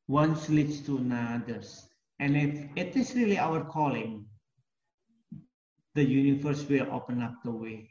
[0.07, 1.61] one leads to another.
[2.19, 4.25] And if it is really our calling,
[5.93, 7.89] the universe will open up the way.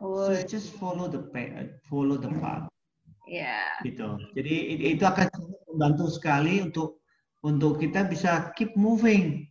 [0.00, 0.34] Oh.
[0.34, 2.68] So just follow the path, follow the path.
[3.26, 3.78] Yeah.
[3.86, 4.18] Gitu.
[4.34, 4.54] Jadi
[4.90, 5.30] itu akan
[5.70, 6.98] membantu sekali untuk
[7.46, 9.46] untuk kita bisa keep moving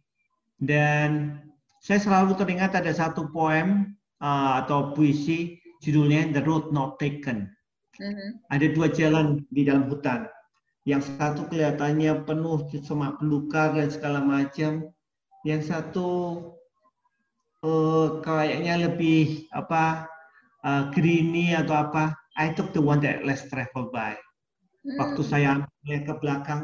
[0.62, 1.42] dan
[1.86, 3.94] saya selalu teringat ada satu poem
[4.24, 7.46] uh, atau puisi judulnya The Road Not Taken.
[8.02, 8.30] Mm-hmm.
[8.52, 10.26] Ada dua jalan di dalam hutan.
[10.86, 14.90] Yang satu kelihatannya penuh semak belukar dan segala macam.
[15.46, 16.10] Yang satu
[17.62, 20.10] uh, kayaknya lebih apa
[20.66, 22.18] uh, greeny atau apa.
[22.36, 24.18] I took the one that less travel by.
[24.84, 24.98] Mm.
[25.00, 26.62] Waktu saya melihat ke belakang,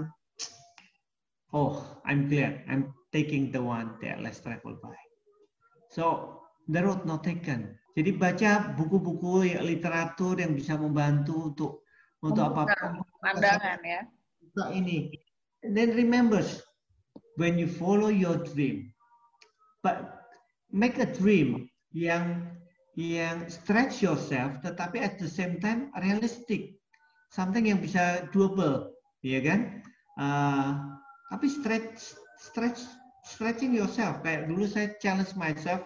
[1.55, 2.67] oh, I'm glad.
[2.67, 4.95] I'm taking the one that less travel by.
[5.91, 7.75] So, the road not taken.
[7.91, 11.71] Jadi baca buku-buku literatur yang bisa membantu untuk
[12.23, 12.71] untuk apa
[13.19, 14.01] pandangan ya.
[14.71, 15.11] Ini.
[15.67, 16.63] And then remembers
[17.35, 18.95] when you follow your dream,
[19.83, 20.23] but
[20.71, 22.47] make a dream yang
[22.95, 26.79] yang stretch yourself, tetapi at the same time realistic,
[27.31, 29.83] something yang bisa doable, ya kan?
[30.15, 30.71] Uh,
[31.31, 32.83] tapi stretch stretch
[33.25, 34.21] stretching yourself.
[34.25, 35.85] Kayak dulu saya challenge myself.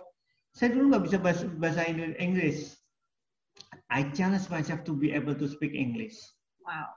[0.55, 1.81] Saya dulu nggak bisa bahasa, bahasa
[2.19, 2.79] Inggris.
[3.91, 6.15] I challenge myself to be able to speak English.
[6.63, 6.95] Wow.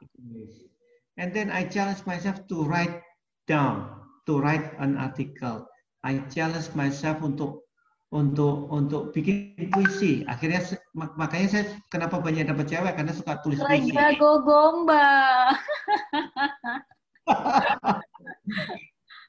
[1.18, 3.02] And then I challenge myself to write
[3.50, 3.90] down,
[4.30, 5.66] to write an article.
[6.06, 7.66] I challenge myself untuk
[8.08, 10.24] untuk untuk bikin puisi.
[10.24, 10.64] Akhirnya
[10.94, 13.92] makanya saya kenapa banyak dapat cewek karena suka tulis puisi.
[13.92, 15.52] Lagi gomba.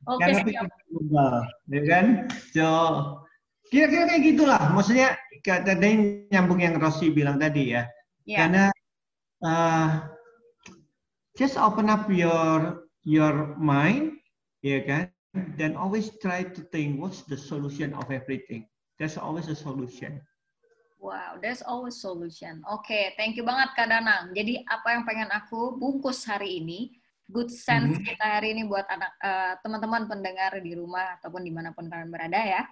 [0.10, 0.26] Oke.
[0.26, 0.58] Okay,
[1.70, 2.06] ya kan?
[2.50, 2.66] So,
[3.70, 4.74] kira-kira kayak gitulah.
[4.74, 5.14] Maksudnya
[5.46, 7.86] tadi nyambung yang Rossi bilang tadi ya.
[8.26, 8.40] Yeah.
[8.42, 8.64] Karena
[9.46, 10.10] uh,
[11.38, 14.18] just open up your your mind,
[14.66, 15.14] ya kan?
[15.62, 18.66] Dan always try to think what's the solution of everything.
[18.98, 20.20] There's always a solution.
[21.00, 22.60] Wow, there's always solution.
[22.68, 24.36] Oke, okay, thank you banget Kak Danang.
[24.36, 26.99] Jadi apa yang pengen aku bungkus hari ini,
[27.30, 28.10] good sense mm-hmm.
[28.10, 32.10] kita hari ini buat anak uh, teman-teman pendengar di rumah ataupun di mana pun kalian
[32.10, 32.66] berada ya.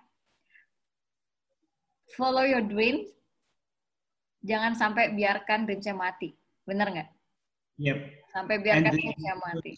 [2.17, 3.13] Follow your dreams.
[4.41, 6.33] Jangan sampai biarkan dreamsnya mati.
[6.65, 7.09] Bener nggak?
[7.77, 7.97] Yep.
[8.33, 9.73] Sampai biarkan dreamsnya mati.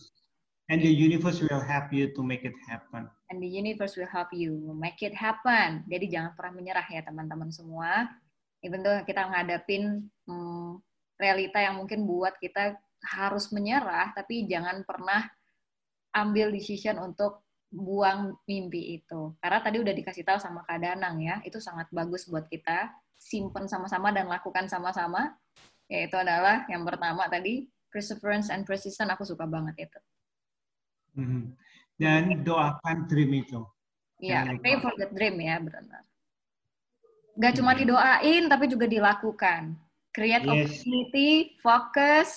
[0.69, 3.09] And the universe will help you to make it happen.
[3.33, 5.81] And the universe will help you make it happen.
[5.89, 8.05] Jadi jangan pernah menyerah ya teman-teman semua.
[8.61, 10.77] Even though kita ngadapin hmm,
[11.17, 15.23] realita yang mungkin buat kita harus menyerah, tapi jangan pernah
[16.15, 19.37] ambil decision untuk buang mimpi itu.
[19.37, 22.89] Karena tadi udah dikasih tahu sama Kak Danang ya, itu sangat bagus buat kita.
[23.19, 25.37] Simpen sama-sama dan lakukan sama-sama.
[25.89, 29.99] Yaitu adalah yang pertama tadi, perseverance and persistence, aku suka banget itu.
[31.17, 31.53] Hmm.
[31.99, 33.61] Dan doakan dream itu.
[34.19, 36.03] Iya, pray for the dream ya, benar.
[37.39, 37.79] Gak cuma hmm.
[37.85, 39.77] didoain, tapi juga dilakukan.
[40.09, 40.51] Create yes.
[40.51, 41.29] opportunity,
[41.61, 42.29] fokus,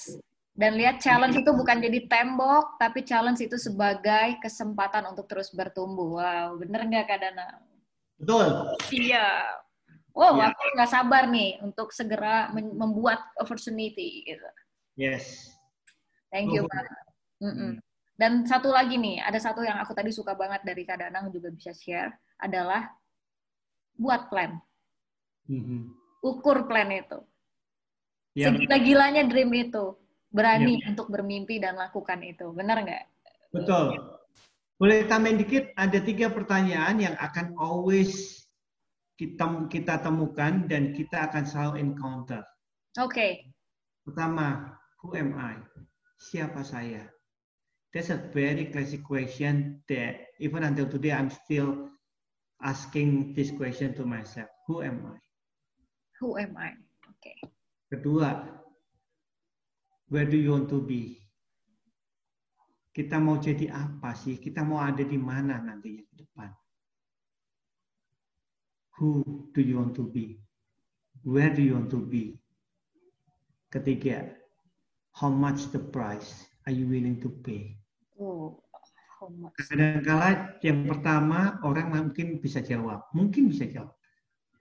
[0.52, 6.20] dan lihat challenge itu bukan jadi tembok, tapi challenge itu sebagai kesempatan untuk terus bertumbuh.
[6.20, 7.46] Wow, bener nggak Kak Dana?
[8.20, 8.76] Betul.
[8.92, 9.48] Iya.
[10.12, 10.52] Oh, yeah.
[10.52, 14.48] aku nggak sabar nih untuk segera membuat opportunity gitu.
[14.92, 15.56] Yes.
[16.28, 16.84] Thank you, Pak.
[17.40, 17.72] Mm -mm.
[18.12, 21.48] Dan satu lagi nih, ada satu yang aku tadi suka banget dari Kak Danang juga
[21.48, 22.92] bisa share adalah
[23.96, 24.60] buat plan.
[25.48, 25.80] Mm-hmm.
[26.22, 27.18] Ukur plan itu.
[28.36, 28.46] Yep.
[28.46, 29.96] Segila-gilanya dream itu.
[30.32, 30.96] Berani yep.
[30.96, 32.50] untuk bermimpi dan lakukan itu.
[32.56, 33.04] Benar nggak?
[33.52, 34.00] Betul.
[34.80, 38.42] Boleh tambahin dikit, ada tiga pertanyaan yang akan always
[39.20, 42.42] kita kita temukan dan kita akan selalu encounter.
[42.98, 43.14] Oke.
[43.14, 43.32] Okay.
[44.02, 44.74] Pertama,
[45.04, 45.60] who am I?
[46.18, 47.06] Siapa saya?
[47.92, 51.92] That's a very classic question that even until today I'm still
[52.64, 54.48] asking this question to myself.
[54.66, 55.20] Who am I?
[56.24, 56.72] Who am I?
[57.18, 57.38] Okay.
[57.92, 58.48] Kedua,
[60.12, 61.16] where do you want to be?
[62.92, 64.36] Kita mau jadi apa sih?
[64.36, 66.52] Kita mau ada di mana nantinya ke depan?
[69.00, 69.24] Who
[69.56, 70.36] do you want to be?
[71.24, 72.36] Where do you want to be?
[73.72, 74.36] Ketiga,
[75.16, 77.80] how much the price are you willing to pay?
[78.20, 78.60] Oh,
[79.54, 83.94] Kadang-kala yang pertama orang mungkin bisa jawab, mungkin bisa jawab,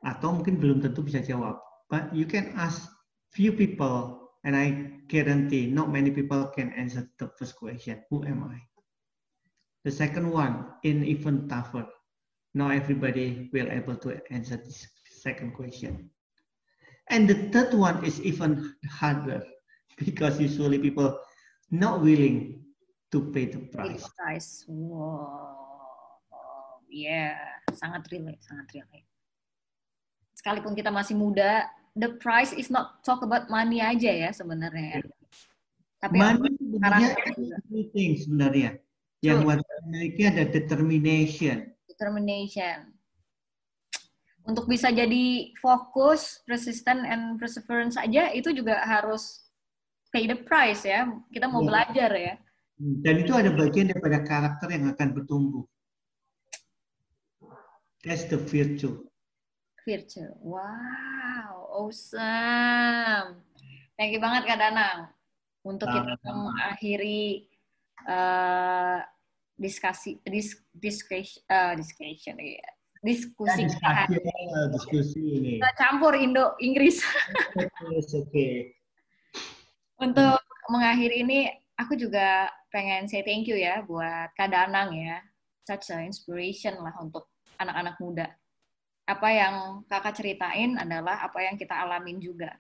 [0.06, 1.58] atau mungkin belum tentu bisa jawab.
[1.90, 2.86] But you can ask
[3.34, 8.50] few people, and I guarantee not many people can answer the first question, who am
[8.50, 8.58] I?
[9.84, 11.86] The second one, in even tougher.
[12.54, 14.86] Not everybody will able to answer this
[15.22, 16.10] second question.
[17.10, 19.44] And the third one is even harder
[19.98, 21.18] because usually people
[21.72, 22.66] not willing
[23.12, 24.08] to pay the price.
[24.18, 24.66] Price.
[24.68, 25.58] Wow.
[26.92, 27.40] Yeah,
[27.72, 29.08] sangat relate, sangat relate.
[30.36, 35.00] Sekalipun kita masih muda, the price is not talk about money aja ya sebenarnya.
[35.00, 35.02] Ya.
[36.02, 37.10] Tapi money sebenarnya
[37.62, 38.72] everything sebenarnya.
[39.22, 39.48] Yang so,
[39.86, 41.58] memiliki ada determination.
[41.86, 42.90] Determination.
[44.42, 49.46] Untuk bisa jadi fokus, persistent, and perseverance aja itu juga harus
[50.10, 51.06] pay the price ya.
[51.30, 51.70] Kita mau yeah.
[51.70, 52.34] belajar ya.
[52.82, 55.62] Dan itu ada bagian daripada karakter yang akan bertumbuh.
[58.02, 59.06] That's the virtue.
[59.82, 60.30] Virtue.
[60.46, 63.42] Wow, awesome.
[63.98, 65.10] Thank you banget Kak Danang
[65.66, 67.50] untuk kita mengakhiri
[68.06, 69.02] uh,
[69.58, 72.70] diskusi dis, discussion uh, discussion ya.
[73.02, 75.54] Diskusi, ya, diskusi, uh, diskusi ini.
[75.58, 77.02] Kita campur Indo Inggris.
[77.58, 77.98] Oke.
[78.06, 78.54] okay.
[79.98, 80.38] Untuk
[80.70, 85.18] mengakhiri ini aku juga pengen say thank you ya buat Kak Danang ya.
[85.66, 87.26] Such a inspiration lah untuk
[87.58, 88.30] anak-anak muda.
[89.12, 89.56] Apa yang
[89.92, 92.56] kakak ceritain adalah apa yang kita alamin juga.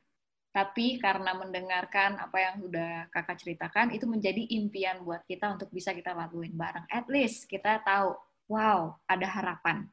[0.51, 5.95] Tapi karena mendengarkan apa yang udah kakak ceritakan, itu menjadi impian buat kita untuk bisa
[5.95, 6.83] kita lakuin bareng.
[6.91, 8.19] At least kita tahu,
[8.51, 9.87] wow, ada harapan.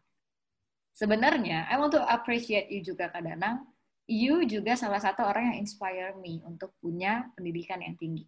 [0.99, 3.71] Sebenarnya, I want to appreciate you juga Kak Danang.
[4.11, 8.27] You juga salah satu orang yang inspire me untuk punya pendidikan yang tinggi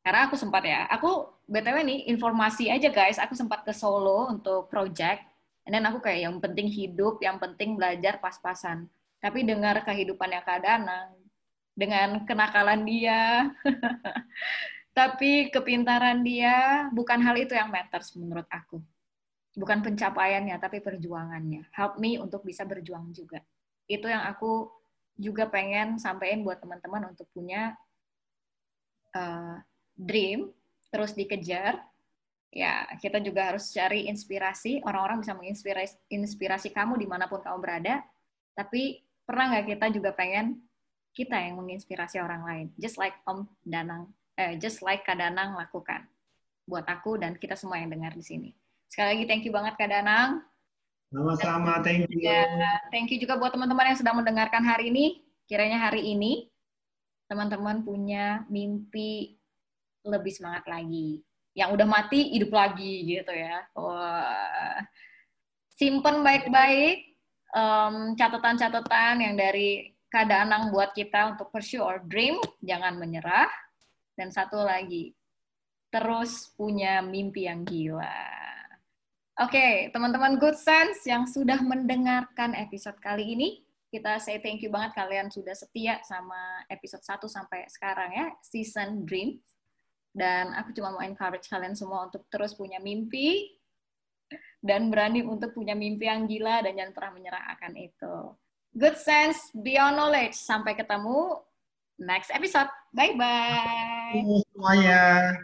[0.00, 4.72] karena aku sempat ya, aku btw nih informasi aja guys, aku sempat ke Solo untuk
[4.72, 5.22] project,
[5.70, 8.90] dan aku kayak yang penting hidup, yang penting belajar pas-pasan.
[9.22, 11.14] Tapi dengar kehidupannya Kak Danang,
[11.78, 13.48] dengan kenakalan dia,
[14.98, 18.82] tapi kepintaran dia, bukan hal itu yang matters menurut aku.
[19.56, 21.70] Bukan pencapaiannya, tapi perjuangannya.
[21.74, 23.40] Help me untuk bisa berjuang juga.
[23.86, 24.70] Itu yang aku
[25.20, 27.76] juga pengen sampaikan buat teman-teman untuk punya
[29.12, 29.60] uh,
[29.94, 30.48] dream
[30.90, 31.76] terus dikejar
[32.50, 34.82] ya kita juga harus cari inspirasi.
[34.82, 38.02] Orang-orang bisa menginspirasi inspirasi kamu di mana pun kamu berada.
[38.54, 40.58] Tapi pernah nggak kita juga pengen
[41.14, 42.66] kita yang menginspirasi orang lain?
[42.78, 46.08] Just like Om Danang eh, just like Kak Danang lakukan
[46.64, 48.50] buat aku dan kita semua yang dengar di sini.
[48.88, 50.40] Sekali lagi thank you banget Kak Danang.
[51.10, 52.22] Sama-sama thank you.
[52.22, 52.46] ya,
[52.88, 55.20] thank you juga buat teman-teman yang sedang mendengarkan hari ini.
[55.44, 56.46] Kiranya hari ini
[57.26, 59.34] teman-teman punya mimpi
[60.06, 61.20] lebih semangat lagi.
[61.60, 63.68] Yang udah mati hidup lagi gitu ya.
[65.76, 67.10] Simpen baik-baik
[67.52, 73.52] um, catatan-catatan yang dari Kak Danang buat kita untuk pursue our dream, jangan menyerah.
[74.16, 75.14] Dan satu lagi,
[75.88, 78.26] terus punya mimpi yang gila.
[79.40, 83.48] Oke, okay, teman-teman Good Sense yang sudah mendengarkan episode kali ini,
[83.88, 89.08] kita say thank you banget kalian sudah setia sama episode 1 sampai sekarang ya, season
[89.08, 89.40] Dream.
[90.10, 93.46] Dan aku cuma mau encourage kalian semua untuk terus punya mimpi
[94.60, 98.16] dan berani untuk punya mimpi yang gila dan jangan pernah menyerah akan itu.
[98.76, 100.38] Good sense beyond knowledge.
[100.38, 101.42] Sampai ketemu
[101.98, 102.70] next episode.
[102.94, 104.22] Bye bye.
[104.54, 105.34] Semuanya.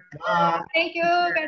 [0.75, 1.47] Thank you, Kak